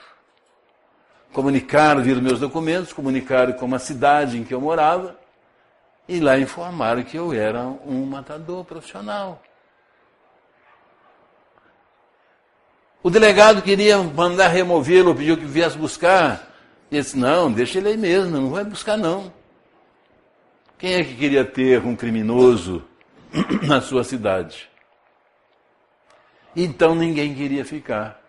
[1.33, 5.19] Comunicaram, viram meus documentos, comunicaram com a cidade em que eu morava
[6.09, 9.43] e lá informaram que eu era um matador profissional.
[13.03, 16.49] O delegado queria mandar removê-lo, pediu que viesse buscar.
[16.93, 19.33] Ele disse, não, deixa ele aí mesmo, não vai buscar não.
[20.79, 22.85] Quem é que queria ter um criminoso
[23.67, 24.71] na sua cidade?
[26.55, 28.21] Então ninguém queria ficar.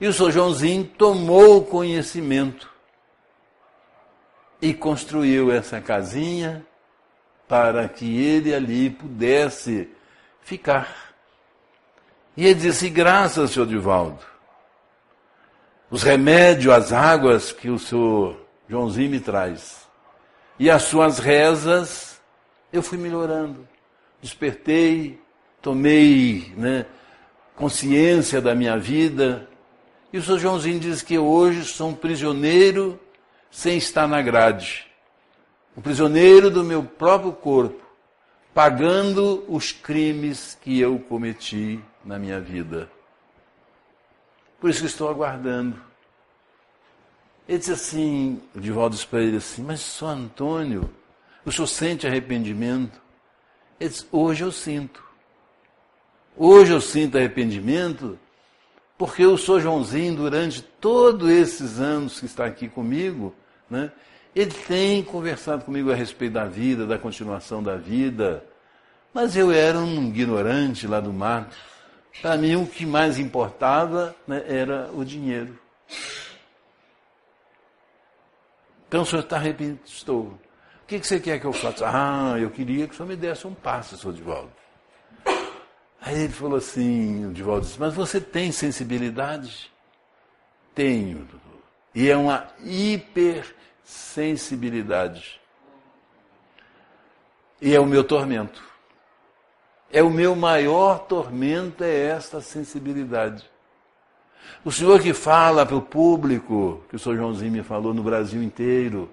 [0.00, 0.30] E o Sr.
[0.30, 2.70] Joãozinho tomou conhecimento
[4.60, 6.64] e construiu essa casinha
[7.48, 9.88] para que ele ali pudesse
[10.42, 11.14] ficar.
[12.36, 14.22] E ele disse: Graças, senhor Divaldo.
[15.90, 18.36] Os remédios, as águas que o senhor
[18.68, 19.86] Joãozinho me traz.
[20.58, 22.20] E as suas rezas,
[22.72, 23.66] eu fui melhorando.
[24.26, 25.20] Despertei,
[25.62, 26.84] tomei né,
[27.54, 29.48] consciência da minha vida.
[30.12, 32.98] E o senhor Joãozinho diz que hoje sou um prisioneiro
[33.52, 34.84] sem estar na grade.
[35.76, 37.80] Um prisioneiro do meu próprio corpo,
[38.52, 42.90] pagando os crimes que eu cometi na minha vida.
[44.58, 45.80] Por isso que estou aguardando.
[47.48, 50.90] Ele disse assim, Divaldo disse para ele assim, mas só Antônio,
[51.44, 53.05] o senhor sente arrependimento?
[53.78, 55.04] Ele disse, hoje eu sinto.
[56.36, 58.18] Hoje eu sinto arrependimento
[58.98, 63.34] porque eu sou Joãozinho durante todos esses anos que está aqui comigo,
[63.68, 63.92] né?
[64.34, 68.44] Ele tem conversado comigo a respeito da vida, da continuação da vida,
[69.12, 71.56] mas eu era um ignorante lá do mato.
[72.20, 75.58] Para mim, o que mais importava né, era o dinheiro.
[78.88, 79.80] Então, o senhor está arrependido?
[79.86, 80.38] Estou.
[80.86, 81.84] O que, que você quer que eu faça?
[81.84, 84.52] Ah, eu queria que o senhor me desse um passo, senhor Divaldo.
[86.00, 89.68] Aí ele falou assim, o Divaldo disse, mas você tem sensibilidade?
[90.76, 91.26] Tenho,
[91.92, 95.40] E é uma hipersensibilidade.
[97.60, 98.62] E é o meu tormento.
[99.90, 103.44] É o meu maior tormento é esta sensibilidade.
[104.64, 108.40] O senhor que fala para o público, que o senhor Joãozinho me falou no Brasil
[108.40, 109.10] inteiro,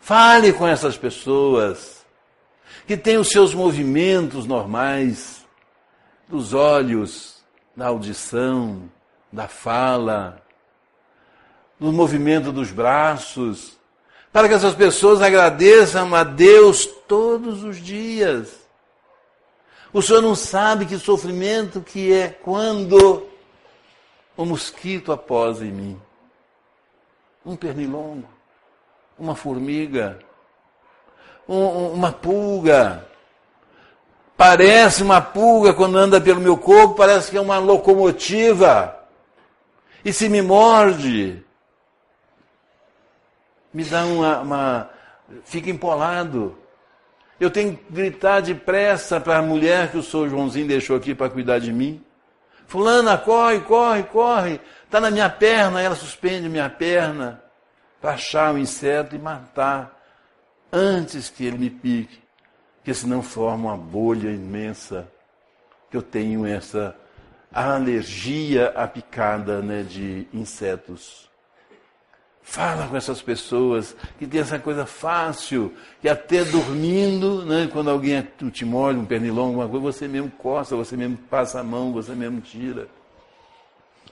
[0.00, 2.04] fale com essas pessoas
[2.86, 5.46] que têm os seus movimentos normais,
[6.28, 7.44] dos olhos,
[7.76, 8.90] da audição,
[9.32, 10.42] da fala,
[11.78, 13.78] do movimento dos braços,
[14.32, 18.68] para que essas pessoas agradeçam a Deus todos os dias.
[19.92, 23.26] O senhor não sabe que sofrimento que é quando
[24.36, 26.00] o mosquito após em mim.
[27.44, 28.28] Um pernilongo,
[29.18, 30.18] uma formiga,
[31.48, 33.04] um, uma pulga.
[34.36, 38.96] Parece uma pulga quando anda pelo meu corpo, parece que é uma locomotiva.
[40.04, 41.44] E se me morde,
[43.74, 44.40] me dá uma.
[44.40, 44.90] uma
[45.44, 46.56] fica empolado.
[47.40, 51.30] Eu tenho que gritar depressa para a mulher que o senhor Joãozinho deixou aqui para
[51.30, 52.04] cuidar de mim.
[52.66, 54.60] Fulana, corre, corre, corre.
[54.84, 55.80] Está na minha perna.
[55.80, 57.42] Ela suspende minha perna
[58.00, 59.98] para achar o inseto e matar
[60.72, 62.20] antes que ele me pique.
[62.76, 65.08] Porque senão forma uma bolha imensa.
[65.90, 66.94] Que eu tenho essa
[67.52, 71.28] alergia à picada né, de insetos.
[72.42, 78.26] Fala com essas pessoas que tem essa coisa fácil, que até dormindo, né, quando alguém
[78.50, 82.14] te molha, um pernilongo, alguma coisa, você mesmo coça, você mesmo passa a mão, você
[82.14, 82.88] mesmo tira.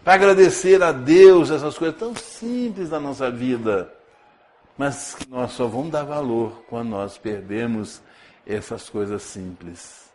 [0.07, 3.92] Para agradecer a Deus essas coisas tão simples da nossa vida,
[4.79, 8.01] mas que nós só vamos dar valor quando nós perdemos
[8.47, 10.09] essas coisas simples.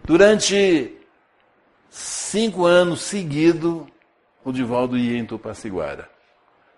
[0.04, 0.96] Durante
[1.90, 3.84] cinco anos seguidos,
[4.44, 6.08] o Divaldo ia em Tupaciguara.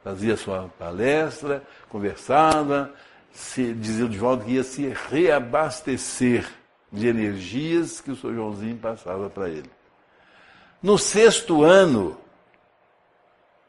[0.03, 2.95] Fazia sua palestra, conversava,
[3.31, 6.49] se, dizia o Divaldo que ia se reabastecer
[6.91, 8.35] de energias que o Sr.
[8.35, 9.71] Joãozinho passava para ele.
[10.83, 12.19] No sexto ano,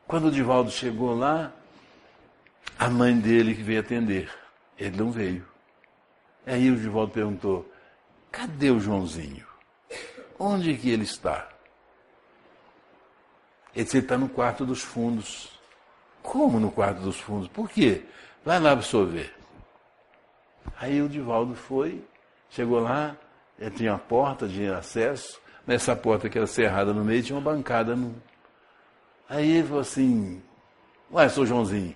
[0.07, 1.51] quando o Divaldo chegou lá,
[2.77, 4.38] a mãe dele veio atender.
[4.79, 5.45] Ele não veio.
[6.45, 7.69] Aí o Divaldo perguntou:
[8.31, 9.45] cadê o Joãozinho?
[10.39, 11.49] Onde que ele está?
[13.75, 15.51] Ele disse: ele está no quarto dos fundos.
[16.23, 17.47] Como no quarto dos fundos?
[17.49, 18.05] Por quê?
[18.45, 19.33] Vai lá absorver.
[20.77, 22.03] Aí o Divaldo foi,
[22.49, 23.15] chegou lá,
[23.75, 27.95] tinha uma porta de acesso, nessa porta que era cerrada no meio tinha uma bancada.
[27.95, 28.15] No...
[29.27, 30.41] Aí ele falou assim,
[31.11, 31.95] ué, sou Joãozinho,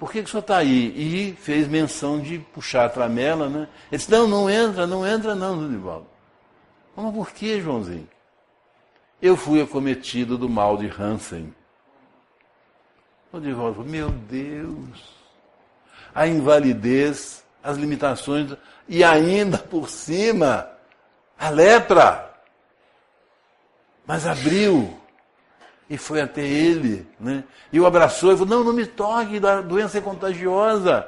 [0.00, 0.94] por que, que o senhor está aí?
[0.96, 3.68] E fez menção de puxar a tramela, né?
[3.92, 6.06] Ele disse, não, não entra, não entra não, Divaldo.
[6.96, 8.08] Mas por que, Joãozinho?
[9.20, 11.54] Eu fui acometido do mal de Hansen.
[13.30, 15.14] O Divaldo falou, meu Deus,
[16.14, 18.56] a invalidez, as limitações,
[18.88, 20.66] e ainda por cima,
[21.38, 22.34] a lepra.
[24.06, 24.98] Mas abriu
[25.90, 27.44] e foi até ele, né?
[27.72, 31.06] E o abraçou e falou: Não, não me toque, a doença é contagiosa.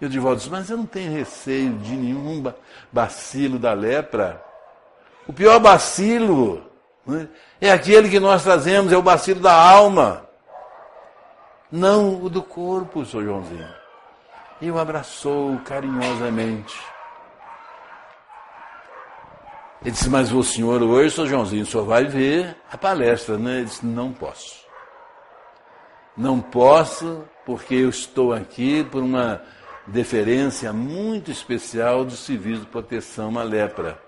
[0.00, 2.52] E o Divaldo disse: Mas eu não tenho receio de nenhum
[2.92, 4.44] bacilo da lepra.
[5.26, 6.70] O pior bacilo
[7.06, 7.26] né,
[7.60, 10.28] é aquele que nós trazemos, é o bacilo da alma,
[11.72, 13.24] não o do corpo, Sr.
[13.24, 13.80] Joãozinho
[14.60, 16.78] e o abraçou carinhosamente.
[19.82, 23.58] Ele disse, mas o senhor hoje, seu Joãozinho, senhor vai ver a palestra, né?
[23.58, 24.60] Ele disse, não posso.
[26.14, 29.42] Não posso, porque eu estou aqui por uma
[29.86, 33.98] deferência muito especial do Serviço de Proteção à Lepra.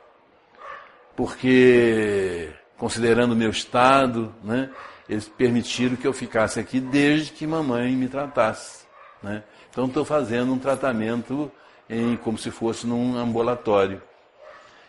[1.16, 4.70] Porque, considerando o meu estado, né,
[5.08, 8.84] eles permitiram que eu ficasse aqui desde que mamãe me tratasse.
[9.22, 9.42] Né?
[9.70, 11.50] Então estou fazendo um tratamento
[11.88, 14.02] em, como se fosse num ambulatório.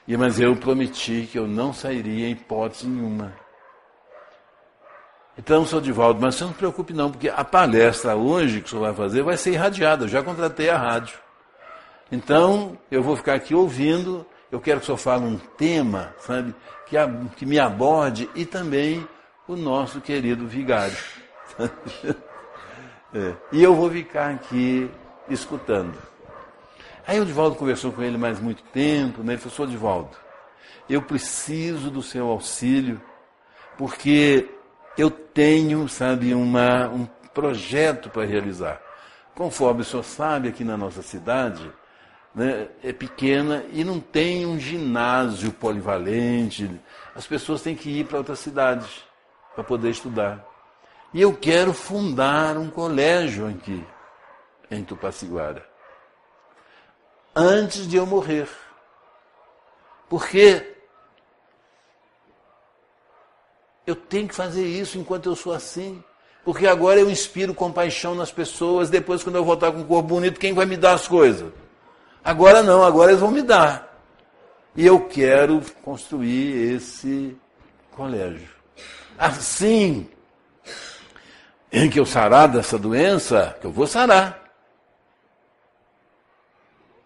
[0.07, 3.33] E, mas eu prometi que eu não sairia em hipótese nenhuma.
[5.37, 8.69] Então, senhor Divaldo, mas você não se preocupe não, porque a palestra hoje que o
[8.69, 10.05] senhor vai fazer vai ser irradiada.
[10.05, 11.17] Eu já contratei a rádio.
[12.11, 14.25] Então, eu vou ficar aqui ouvindo.
[14.51, 16.53] Eu quero que o senhor fale um tema, sabe,
[16.85, 19.07] que, a, que me aborde e também
[19.47, 20.97] o nosso querido vigário.
[23.15, 23.35] É.
[23.51, 24.89] E eu vou ficar aqui
[25.29, 25.93] escutando.
[27.05, 29.33] Aí o Divaldo conversou com ele mais muito tempo, né?
[29.33, 29.71] Ele falou, Sr.
[29.71, 30.17] Divaldo,
[30.89, 33.01] eu preciso do seu auxílio,
[33.77, 34.49] porque
[34.97, 38.81] eu tenho, sabe, uma, um projeto para realizar.
[39.35, 41.71] Conforme o senhor sabe, aqui na nossa cidade,
[42.33, 46.69] né, é pequena e não tem um ginásio polivalente.
[47.15, 48.87] As pessoas têm que ir para outra cidade
[49.53, 50.45] para poder estudar.
[51.13, 53.83] E eu quero fundar um colégio aqui,
[54.71, 55.72] em Tupaciguara.
[57.35, 58.47] Antes de eu morrer.
[60.09, 60.75] Porque
[63.85, 66.03] eu tenho que fazer isso enquanto eu sou assim.
[66.43, 68.89] Porque agora eu inspiro compaixão nas pessoas.
[68.89, 71.51] Depois, quando eu voltar com um corpo bonito, quem vai me dar as coisas?
[72.23, 74.01] Agora não, agora eles vão me dar.
[74.75, 77.37] E eu quero construir esse
[77.91, 78.49] colégio.
[79.17, 80.09] Assim
[81.71, 84.42] em que eu sarar dessa doença, que eu vou sarar.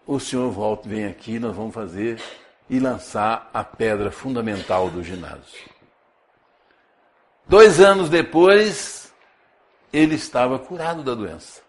[0.08, 2.20] O senhor volta, vem aqui, nós vamos fazer
[2.68, 5.68] e lançar a pedra fundamental do ginásio.
[7.46, 9.12] Dois anos depois,
[9.92, 11.60] ele estava curado da doença.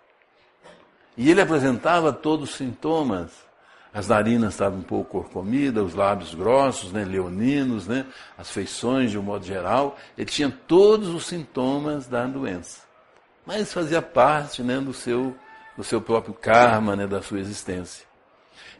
[1.17, 3.31] E ele apresentava todos os sintomas.
[3.93, 8.05] As narinas estavam um pouco corcomidas, os lábios grossos, né, leoninos, né,
[8.37, 9.97] as feições de um modo geral.
[10.17, 12.89] Ele tinha todos os sintomas da doença
[13.49, 15.35] mas fazia parte né, do, seu,
[15.75, 18.05] do seu próprio karma, né, da sua existência.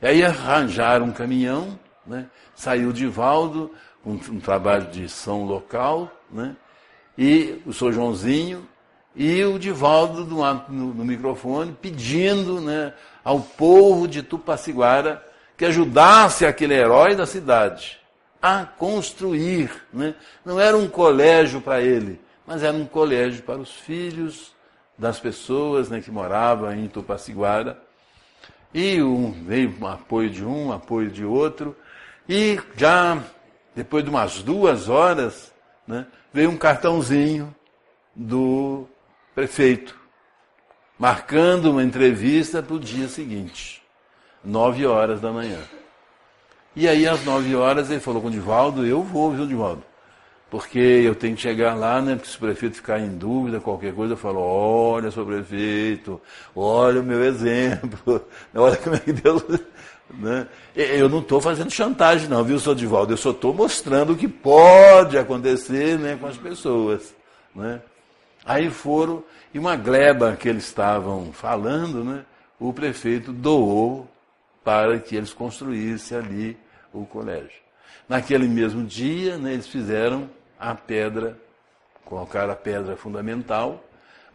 [0.01, 3.71] E aí arranjaram um caminhão, né, saiu Divaldo
[4.05, 6.55] um, um trabalho de som local, né?
[7.17, 7.91] e o Sr.
[7.91, 8.67] Joãozinho
[9.15, 12.93] e o Divaldo no, no, no microfone pedindo né,
[13.23, 15.23] ao povo de Tupaciguara
[15.57, 17.99] que ajudasse aquele herói da cidade
[18.41, 19.69] a construir.
[19.91, 20.15] Né?
[20.45, 24.53] Não era um colégio para ele, mas era um colégio para os filhos
[24.97, 27.81] das pessoas né, que moravam em Tupaciguara.
[28.74, 31.76] E um, veio apoio de um, um apoio de outro.
[32.28, 33.24] E já
[33.76, 35.53] depois de umas duas horas,
[35.88, 37.55] né, veio um cartãozinho
[38.15, 38.86] do
[39.34, 39.97] prefeito,
[40.97, 43.82] marcando uma entrevista para o dia seguinte,
[44.43, 45.59] nove horas da manhã.
[46.76, 49.84] E aí, às nove horas, ele falou com o Divaldo, eu vou, viu, Divaldo?
[50.49, 52.15] Porque eu tenho que chegar lá, né?
[52.15, 56.19] Porque se o prefeito ficar em dúvida, qualquer coisa, eu falo, olha, seu prefeito,
[56.55, 58.25] olha o meu exemplo,
[58.55, 59.43] olha como é que Deus.
[60.11, 60.47] Né?
[60.75, 63.13] Eu não estou fazendo chantagem, não, viu, seu Divaldo?
[63.13, 67.13] Eu só estou mostrando o que pode acontecer né, com as pessoas.
[67.53, 67.79] Né?
[68.43, 69.23] Aí foram,
[69.53, 72.25] e uma gleba que eles estavam falando, né,
[72.59, 74.09] o prefeito doou
[74.63, 76.57] para que eles construíssem ali
[76.91, 77.61] o colégio.
[78.07, 80.27] Naquele mesmo dia, né, eles fizeram
[80.60, 81.38] a pedra,
[82.05, 83.84] colocaram a pedra fundamental.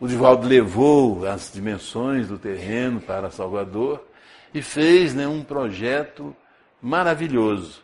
[0.01, 4.05] O Divaldo levou as dimensões do terreno para Salvador
[4.53, 6.35] e fez né, um projeto
[6.81, 7.83] maravilhoso.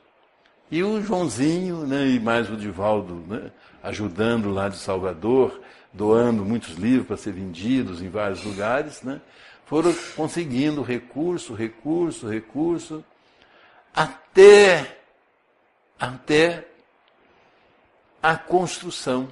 [0.71, 3.51] E o Joãozinho, né, e mais o Divaldo, né,
[3.83, 5.61] ajudando lá de Salvador,
[5.93, 9.21] doando muitos livros para ser vendidos em vários lugares, né?
[9.71, 13.05] foram conseguindo recurso, recurso, recurso,
[13.95, 14.99] até,
[15.99, 16.67] até
[18.23, 19.29] a construção.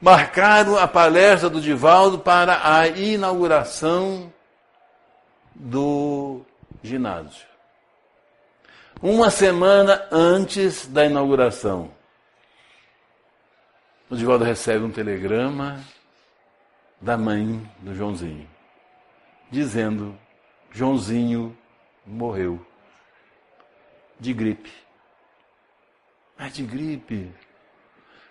[0.00, 4.32] Marcaram a palestra do Divaldo para a inauguração
[5.54, 6.42] do
[6.82, 7.46] ginásio.
[9.00, 11.90] Uma semana antes da inauguração.
[14.10, 15.82] O Divaldo recebe um telegrama
[17.00, 18.48] da mãe do Joãozinho,
[19.50, 20.16] dizendo:
[20.70, 21.56] Joãozinho
[22.06, 22.64] morreu
[24.20, 24.83] de gripe.
[26.38, 27.30] Mas de gripe.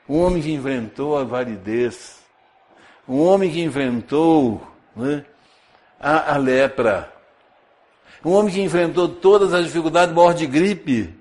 [0.07, 2.21] Um homem que inventou a validez,
[3.07, 4.61] um homem que inventou
[4.95, 5.25] né,
[5.99, 7.13] a, a lepra,
[8.23, 11.13] um homem que enfrentou todas as dificuldades morre de gripe.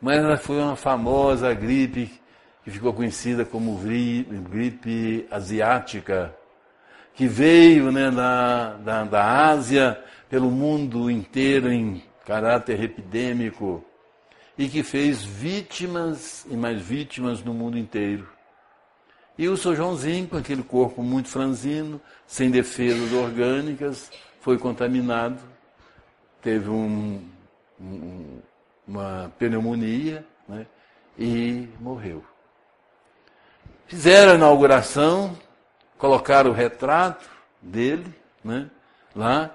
[0.00, 2.20] Mas ela foi uma famosa gripe
[2.64, 3.78] que ficou conhecida como
[4.50, 6.34] gripe asiática,
[7.14, 13.84] que veio né, da, da, da Ásia pelo mundo inteiro em caráter epidêmico
[14.58, 18.28] e que fez vítimas e mais vítimas no mundo inteiro.
[19.38, 25.38] E o seu Joãozinho, com aquele corpo muito franzino, sem defesas orgânicas, foi contaminado,
[26.40, 27.22] teve um,
[27.78, 28.38] um,
[28.88, 30.66] uma pneumonia né,
[31.18, 32.24] e morreu.
[33.86, 35.36] Fizeram a inauguração,
[35.98, 37.28] colocaram o retrato
[37.60, 38.70] dele, né,
[39.14, 39.50] lá,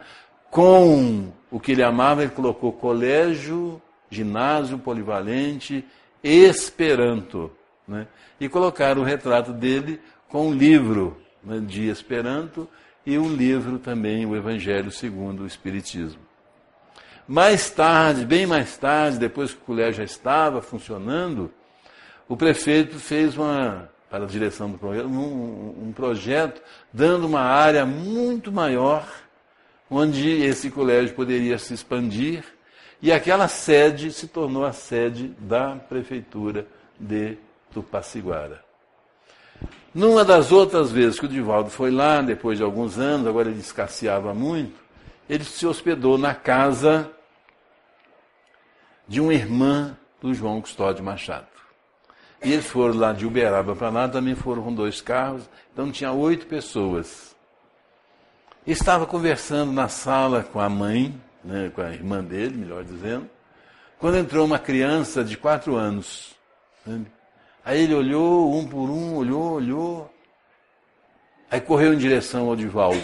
[0.52, 3.82] com o que ele amava, ele colocou colégio,
[4.12, 5.84] ginásio polivalente,
[6.24, 7.52] Esperanto,
[7.88, 8.06] né,
[8.40, 10.00] e colocaram o retrato dele
[10.30, 12.70] com um livro né, de Esperanto
[13.04, 16.22] e um livro também, o Evangelho segundo o Espiritismo.
[17.28, 21.52] Mais tarde, bem mais tarde, depois que o colégio já estava funcionando,
[22.28, 27.86] o prefeito fez uma para a direção do projeto, um, um projeto dando uma área
[27.86, 29.08] muito maior
[29.90, 32.44] onde esse colégio poderia se expandir
[33.02, 36.68] e aquela sede se tornou a sede da prefeitura
[37.00, 37.38] de
[37.74, 38.64] Tupaciguara.
[39.94, 43.60] Numa das outras vezes que o Divaldo foi lá, depois de alguns anos, agora ele
[43.60, 44.80] escasseava muito,
[45.28, 47.10] ele se hospedou na casa
[49.08, 51.48] de uma irmã do João Custódio Machado.
[52.44, 55.44] E eles foram lá de Uberaba para lá, também foram com dois carros,
[55.74, 57.36] então tinha oito pessoas.
[58.66, 63.30] Estava conversando na sala com a mãe, né, com a irmã dele, melhor dizendo,
[64.00, 66.36] quando entrou uma criança de quatro anos.
[66.86, 67.06] Né?
[67.64, 70.14] Aí ele olhou, um por um, olhou, olhou.
[71.50, 73.04] Aí correu em direção ao Divaldo.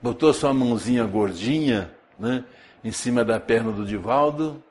[0.00, 2.44] Botou sua mãozinha gordinha né,
[2.82, 4.62] em cima da perna do Divaldo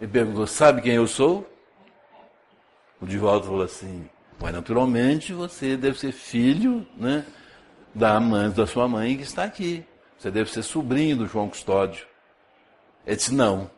[0.00, 1.50] e perguntou: Sabe quem eu sou?
[3.00, 4.08] O Divaldo falou assim,
[4.38, 7.24] mas naturalmente você deve ser filho né,
[7.94, 9.84] da mãe, da sua mãe que está aqui.
[10.20, 12.06] Você deve ser sobrinho do João Custódio.
[13.06, 13.70] Ele disse, não,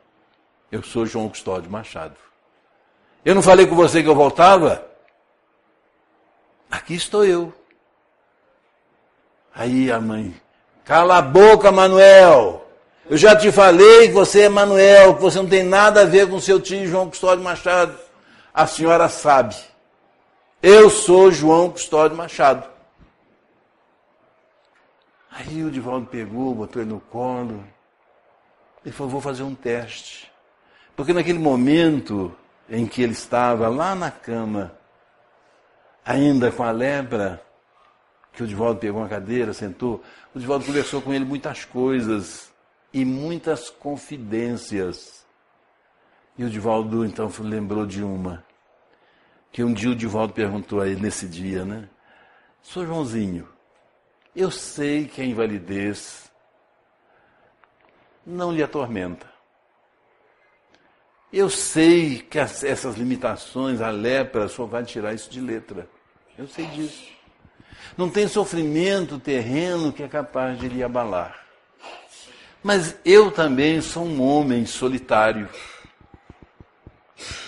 [0.72, 2.16] eu sou João Custódio Machado.
[3.24, 4.84] Eu não falei com você que eu voltava?
[6.68, 7.55] Aqui estou eu.
[9.55, 10.34] Aí a mãe,
[10.84, 12.66] cala a boca, Manuel.
[13.09, 16.28] Eu já te falei que você é Manuel, que você não tem nada a ver
[16.28, 17.97] com seu tio João Custódio Machado.
[18.53, 19.55] A senhora sabe.
[20.61, 22.72] Eu sou João Custódio Machado.
[25.35, 27.64] Aí o Divaldo pegou, botou ele no colo.
[28.85, 30.30] Ele falou: vou fazer um teste.
[30.95, 32.37] Porque naquele momento
[32.68, 34.76] em que ele estava lá na cama,
[36.05, 37.43] ainda com a lepra,
[38.33, 40.03] que o Divaldo pegou uma cadeira, sentou,
[40.35, 42.53] o Divaldo conversou com ele muitas coisas
[42.93, 45.24] e muitas confidências.
[46.37, 48.45] E o Divaldo então lembrou de uma,
[49.51, 51.89] que um dia o Divaldo perguntou a ele nesse dia, né?
[52.62, 53.49] Sou Joãozinho,
[54.35, 56.30] eu sei que a invalidez
[58.24, 59.30] não lhe atormenta.
[61.33, 65.89] Eu sei que as, essas limitações, a lepra, só vai tirar isso de letra.
[66.37, 67.11] Eu sei disso.
[67.97, 71.43] Não tem sofrimento terreno que é capaz de lhe abalar.
[72.62, 75.49] Mas eu também sou um homem solitário.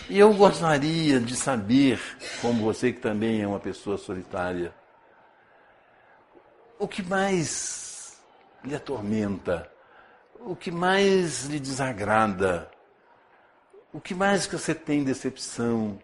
[0.09, 2.01] E eu gostaria de saber,
[2.43, 4.75] como você que também é uma pessoa solitária,
[6.85, 8.23] o que mais
[8.63, 9.73] lhe atormenta,
[10.39, 12.71] o que mais lhe desagrada,
[13.91, 15.99] o que mais que você tem decepção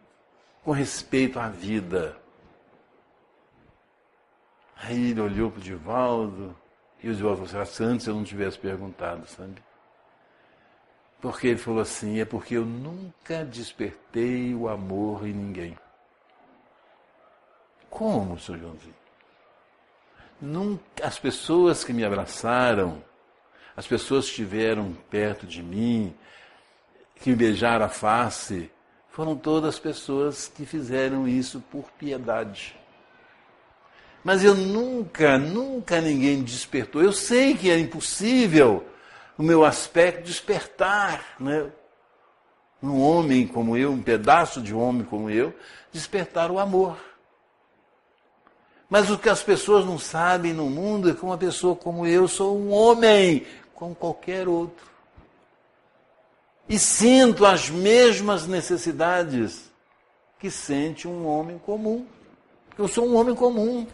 [0.65, 2.17] com respeito à vida.
[4.75, 6.57] Aí ele olhou para o Divaldo,
[7.03, 9.63] e o Divaldo falou assim, ah, antes eu não tivesse perguntado, sabe?
[11.21, 15.79] Porque ele falou assim, é porque eu nunca despertei o amor em ninguém.
[17.91, 18.57] Como, Sr.
[18.57, 19.00] Joãozinho?
[20.41, 23.03] Nunca, as pessoas que me abraçaram,
[23.77, 26.15] as pessoas que estiveram perto de mim,
[27.17, 28.71] que me beijaram a face,
[29.11, 32.77] foram todas pessoas que fizeram isso por piedade.
[34.23, 37.03] Mas eu nunca, nunca ninguém despertou.
[37.03, 38.87] Eu sei que é impossível
[39.37, 41.71] o meu aspecto despertar, né?
[42.83, 45.55] Um homem como eu, um pedaço de homem como eu,
[45.93, 46.99] despertar o amor.
[48.91, 52.27] Mas o que as pessoas não sabem no mundo é que uma pessoa como eu
[52.27, 54.85] sou um homem, como qualquer outro.
[56.69, 59.71] E sinto as mesmas necessidades
[60.41, 62.05] que sente um homem comum.
[62.77, 63.87] Eu sou um homem comum.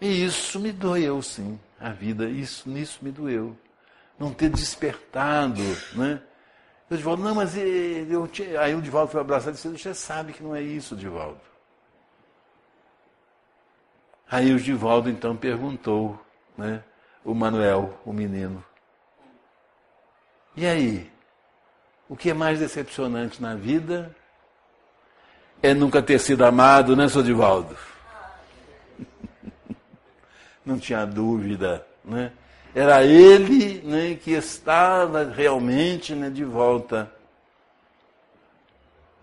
[0.00, 1.58] E isso me doeu, sim.
[1.78, 3.56] A vida, isso, nisso me doeu.
[4.18, 5.62] Não ter despertado,
[5.94, 6.20] né?
[6.90, 8.28] Eu Divaldo, não, mas eu,
[8.60, 11.40] aí o Divaldo foi abraçado e disse, você sabe que não é isso, Divaldo.
[14.30, 16.20] Aí o Divaldo então perguntou,
[16.56, 16.82] né?
[17.24, 18.62] O Manuel, o menino.
[20.56, 21.10] E aí?
[22.08, 24.14] O que é mais decepcionante na vida
[25.62, 27.76] é nunca ter sido amado, né, seu Divaldo?
[30.64, 32.32] não tinha dúvida, né?
[32.74, 37.10] Era ele né, que estava realmente né, de volta.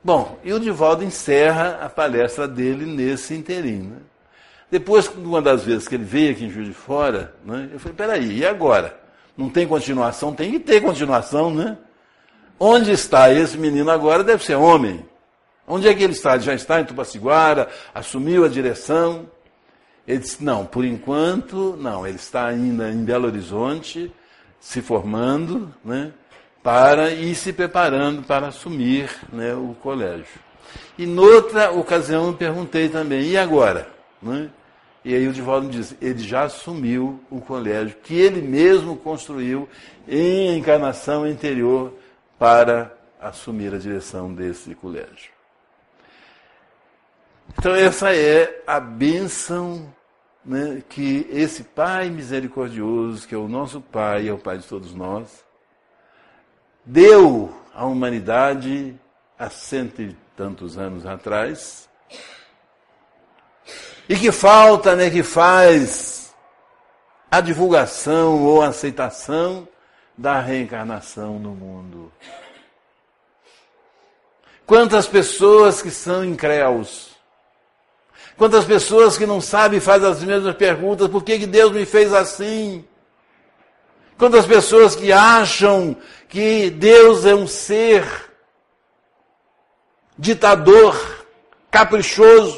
[0.04, 3.92] Bom, e o Divaldo encerra a palestra dele nesse inteirinho.
[3.92, 4.02] Né?
[4.70, 7.96] Depois, uma das vezes que ele veio aqui em Juiz de Fora, né, eu falei,
[7.96, 9.00] peraí, e agora?
[9.38, 10.34] Não tem continuação?
[10.34, 11.78] Tem que ter continuação, né?
[12.60, 14.24] Onde está esse menino agora?
[14.24, 15.06] Deve ser homem.
[15.68, 16.36] Onde é que ele está?
[16.36, 19.30] Ele já está em Tupaciguara, assumiu a direção.
[20.08, 22.08] Ele disse: não, por enquanto, não.
[22.08, 24.12] Ele está ainda em Belo Horizonte,
[24.60, 26.14] se formando, né,
[26.64, 30.40] para ir se preparando para assumir né, o colégio.
[30.98, 33.95] E noutra ocasião eu perguntei também: e agora?
[34.26, 34.50] Né?
[35.04, 39.70] E aí o Divaldo me ele já assumiu o colégio que ele mesmo construiu
[40.08, 41.94] em encarnação anterior
[42.40, 45.36] para assumir a direção desse colégio.
[47.58, 49.94] Então, essa é a bênção
[50.44, 54.94] né, que esse Pai misericordioso, que é o nosso Pai, é o Pai de todos
[54.94, 55.46] nós,
[56.84, 59.00] deu à humanidade
[59.38, 61.88] há cento e tantos anos atrás,
[64.08, 66.34] e que falta, né, que faz
[67.30, 69.68] a divulgação ou aceitação
[70.18, 72.12] da reencarnação no mundo.
[74.66, 77.16] Quantas pessoas que são incréus,
[78.38, 82.14] Quantas pessoas que não sabem fazem as mesmas perguntas: por que, que Deus me fez
[82.14, 82.86] assim?
[84.18, 85.96] Quantas pessoas que acham
[86.28, 88.06] que Deus é um ser
[90.18, 91.26] ditador,
[91.70, 92.58] caprichoso,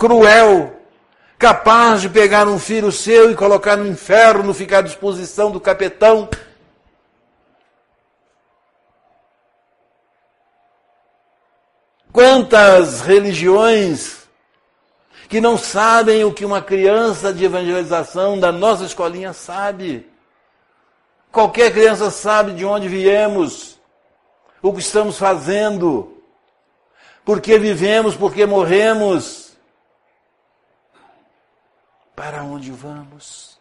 [0.00, 0.74] cruel,
[1.38, 6.26] capaz de pegar um filho seu e colocar no inferno, ficar à disposição do capetão.
[12.10, 14.20] Quantas religiões
[15.28, 20.10] que não sabem o que uma criança de evangelização da nossa escolinha sabe.
[21.30, 23.78] Qualquer criança sabe de onde viemos,
[24.60, 26.20] o que estamos fazendo,
[27.24, 29.49] por que vivemos, por que morremos,
[32.20, 33.58] para onde vamos.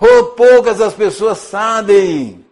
[0.00, 2.42] Oh, poucas as pessoas sabem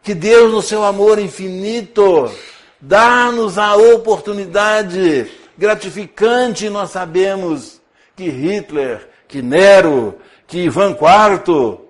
[0.00, 2.32] que Deus, no seu amor infinito,
[2.80, 5.28] dá-nos a oportunidade
[5.58, 7.80] gratificante, nós sabemos
[8.14, 11.80] que Hitler, que Nero, que Ivan IV,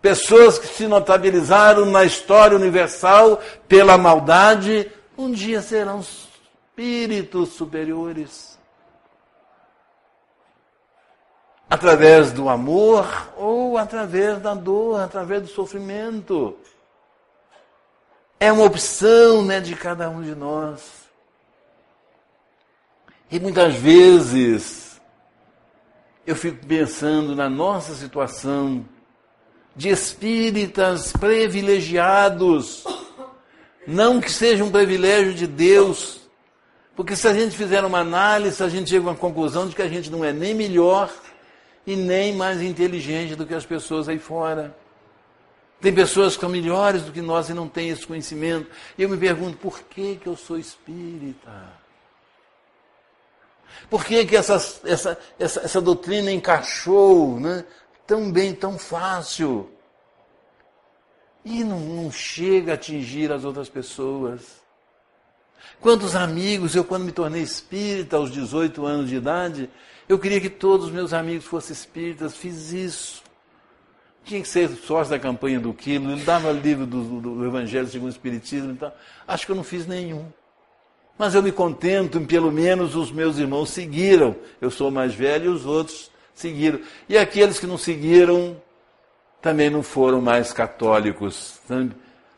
[0.00, 3.38] pessoas que se notabilizaram na história universal
[3.68, 8.49] pela maldade, um dia serão espíritos superiores.
[11.70, 13.06] Através do amor
[13.36, 16.58] ou através da dor, através do sofrimento.
[18.40, 21.00] É uma opção né, de cada um de nós.
[23.30, 25.00] E muitas vezes
[26.26, 28.84] eu fico pensando na nossa situação
[29.76, 32.84] de espíritas privilegiados.
[33.86, 36.20] Não que seja um privilégio de Deus,
[36.94, 39.82] porque se a gente fizer uma análise, a gente chega a uma conclusão de que
[39.82, 41.10] a gente não é nem melhor
[41.90, 44.76] e nem mais inteligente do que as pessoas aí fora.
[45.80, 48.70] Tem pessoas que são melhores do que nós e não têm esse conhecimento.
[48.96, 51.50] E eu me pergunto, por que, que eu sou espírita?
[53.88, 57.64] Por que, que essa, essa, essa, essa doutrina encaixou né,
[58.06, 59.68] tão bem, tão fácil?
[61.44, 64.60] E não, não chega a atingir as outras pessoas.
[65.80, 69.68] Quantos amigos, eu quando me tornei espírita aos 18 anos de idade,
[70.10, 73.22] eu queria que todos os meus amigos fossem espíritas, fiz isso.
[74.24, 78.08] Tinha que ser sócio da campanha do Quilo, ele dava livro do, do, Evangelho segundo
[78.08, 78.92] o Espiritismo e tal.
[79.28, 80.26] Acho que eu não fiz nenhum.
[81.16, 84.34] Mas eu me contento em pelo menos os meus irmãos seguiram.
[84.60, 86.80] Eu sou mais velho e os outros seguiram.
[87.08, 88.60] E aqueles que não seguiram
[89.40, 91.60] também não foram mais católicos.
[91.68, 91.92] Sabe?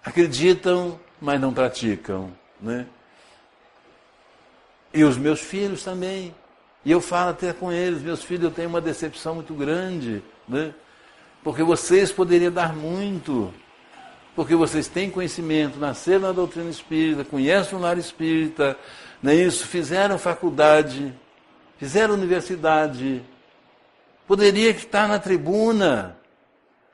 [0.04, 2.30] Acreditam, mas não praticam.
[2.60, 2.86] Né?
[4.92, 6.34] E os meus filhos também.
[6.84, 10.22] E eu falo até com eles, meus filhos, eu tenho uma decepção muito grande.
[10.48, 10.74] Né?
[11.42, 13.52] Porque vocês poderiam dar muito.
[14.34, 18.76] Porque vocês têm conhecimento, nasceram na doutrina espírita, conhecem o lar espírita,
[19.22, 19.66] não é isso?
[19.66, 21.12] Fizeram faculdade,
[21.78, 23.22] fizeram universidade.
[24.26, 26.16] Poderia estar na tribuna,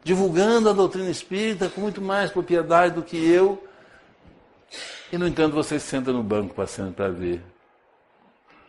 [0.03, 3.63] divulgando a doutrina espírita com muito mais propriedade do que eu.
[5.13, 7.41] E, no entanto, vocês sentam no banco passando para ver.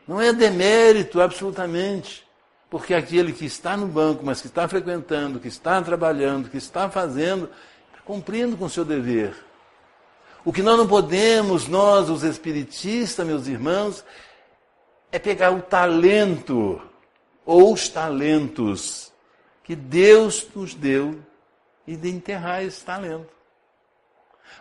[0.09, 2.27] Não é demérito, absolutamente.
[2.67, 6.89] Porque aquele que está no banco, mas que está frequentando, que está trabalhando, que está
[6.89, 7.47] fazendo,
[7.91, 9.35] está cumprindo com o seu dever.
[10.43, 14.03] O que nós não podemos, nós, os espiritistas, meus irmãos,
[15.11, 16.81] é pegar o talento
[17.45, 19.11] ou os talentos
[19.63, 21.19] que Deus nos deu
[21.85, 23.29] e de enterrar esse talento.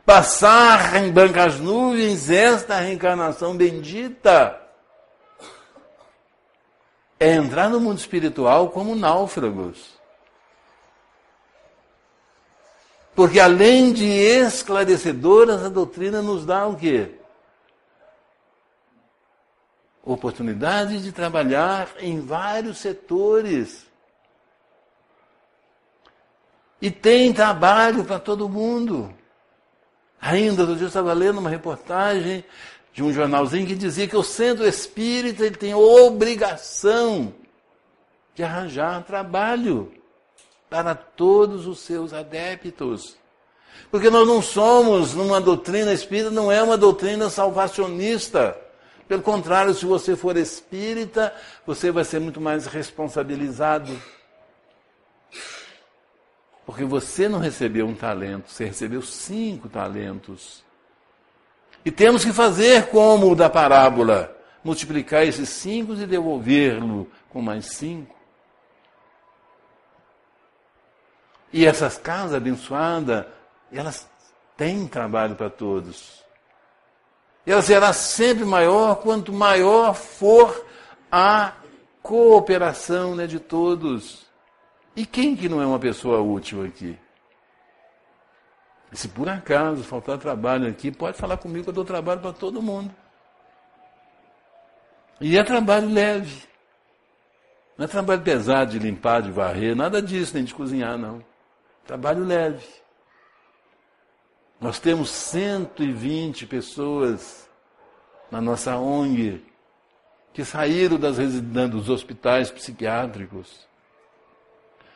[0.05, 4.68] Passar em brancas nuvens esta reencarnação bendita
[7.19, 9.99] é entrar no mundo espiritual como náufragos.
[13.15, 17.17] Porque além de esclarecedoras, a doutrina nos dá o quê?
[20.05, 23.87] Oportunidade de trabalhar em vários setores.
[26.81, 29.13] E tem trabalho para todo mundo.
[30.21, 32.45] Ainda, outro dia eu estava lendo uma reportagem
[32.99, 37.33] de um jornalzinho que dizia que o centro espírita ele tem obrigação
[38.35, 39.93] de arranjar trabalho
[40.69, 43.17] para todos os seus adeptos.
[43.89, 48.61] Porque nós não somos, numa doutrina espírita, não é uma doutrina salvacionista.
[49.07, 51.33] Pelo contrário, se você for espírita,
[51.65, 53.97] você vai ser muito mais responsabilizado.
[56.67, 60.67] Porque você não recebeu um talento, você recebeu cinco talentos.
[61.89, 67.65] E temos que fazer como o da parábola: multiplicar esses cinco e devolver-lo com mais
[67.65, 68.15] cinco.
[71.51, 73.25] E essas casas abençoadas,
[73.73, 74.07] elas
[74.55, 76.23] têm trabalho para todos.
[77.47, 80.67] Ela será sempre maior quanto maior for
[81.11, 81.55] a
[82.03, 84.27] cooperação né, de todos.
[84.95, 86.99] E quem que não é uma pessoa útil aqui?
[88.93, 92.63] Se por acaso faltar trabalho aqui, pode falar comigo que eu dou trabalho para todo
[92.63, 92.95] mundo.
[95.21, 96.45] E é trabalho leve.
[97.77, 101.25] Não é trabalho pesado de limpar, de varrer, nada disso, nem de cozinhar, não.
[101.87, 102.67] Trabalho leve.
[104.61, 107.49] Nós temos 120 pessoas
[108.31, 109.45] na nossa ONG
[110.33, 113.67] que saíram das dos hospitais psiquiátricos.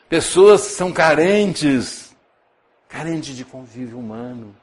[0.08, 2.11] Pessoas que são carentes,
[2.92, 4.54] carentes de convívio humano.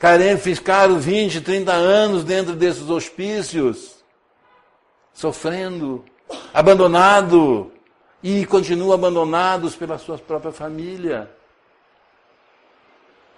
[0.00, 4.02] Carentes, ficaram 20, 30 anos dentro desses hospícios,
[5.14, 6.04] sofrendo,
[6.52, 7.72] abandonado,
[8.20, 11.30] e continuam abandonados pela sua própria família.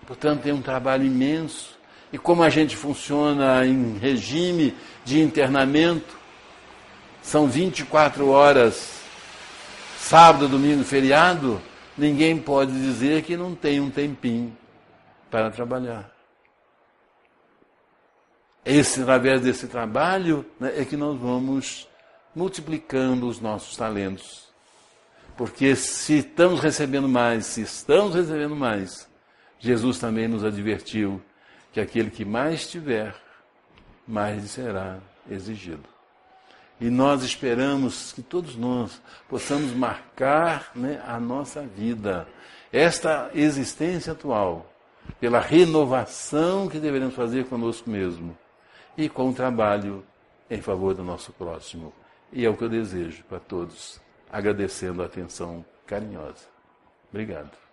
[0.07, 1.79] Portanto, tem um trabalho imenso.
[2.11, 4.75] E como a gente funciona em regime
[5.05, 6.17] de internamento,
[7.23, 9.01] são 24 horas,
[9.99, 11.61] sábado, domingo, feriado,
[11.97, 14.57] ninguém pode dizer que não tem um tempinho
[15.31, 16.13] para trabalhar.
[18.65, 21.89] Esse, através desse trabalho né, é que nós vamos
[22.35, 24.49] multiplicando os nossos talentos.
[25.37, 29.09] Porque se estamos recebendo mais, se estamos recebendo mais,
[29.59, 31.21] Jesus também nos advertiu
[31.73, 33.15] que aquele que mais tiver,
[34.07, 35.94] mais será exigido.
[36.81, 42.27] E nós esperamos que todos nós possamos marcar né, a nossa vida,
[42.73, 44.71] esta existência atual,
[45.21, 48.37] pela renovação que devemos fazer conosco mesmo
[48.97, 50.05] e com o trabalho
[50.51, 51.93] em favor do nosso próximo.
[52.33, 54.01] E é o que eu desejo para todos,
[54.31, 56.47] agradecendo a atenção carinhosa.
[57.11, 57.57] Obrigado.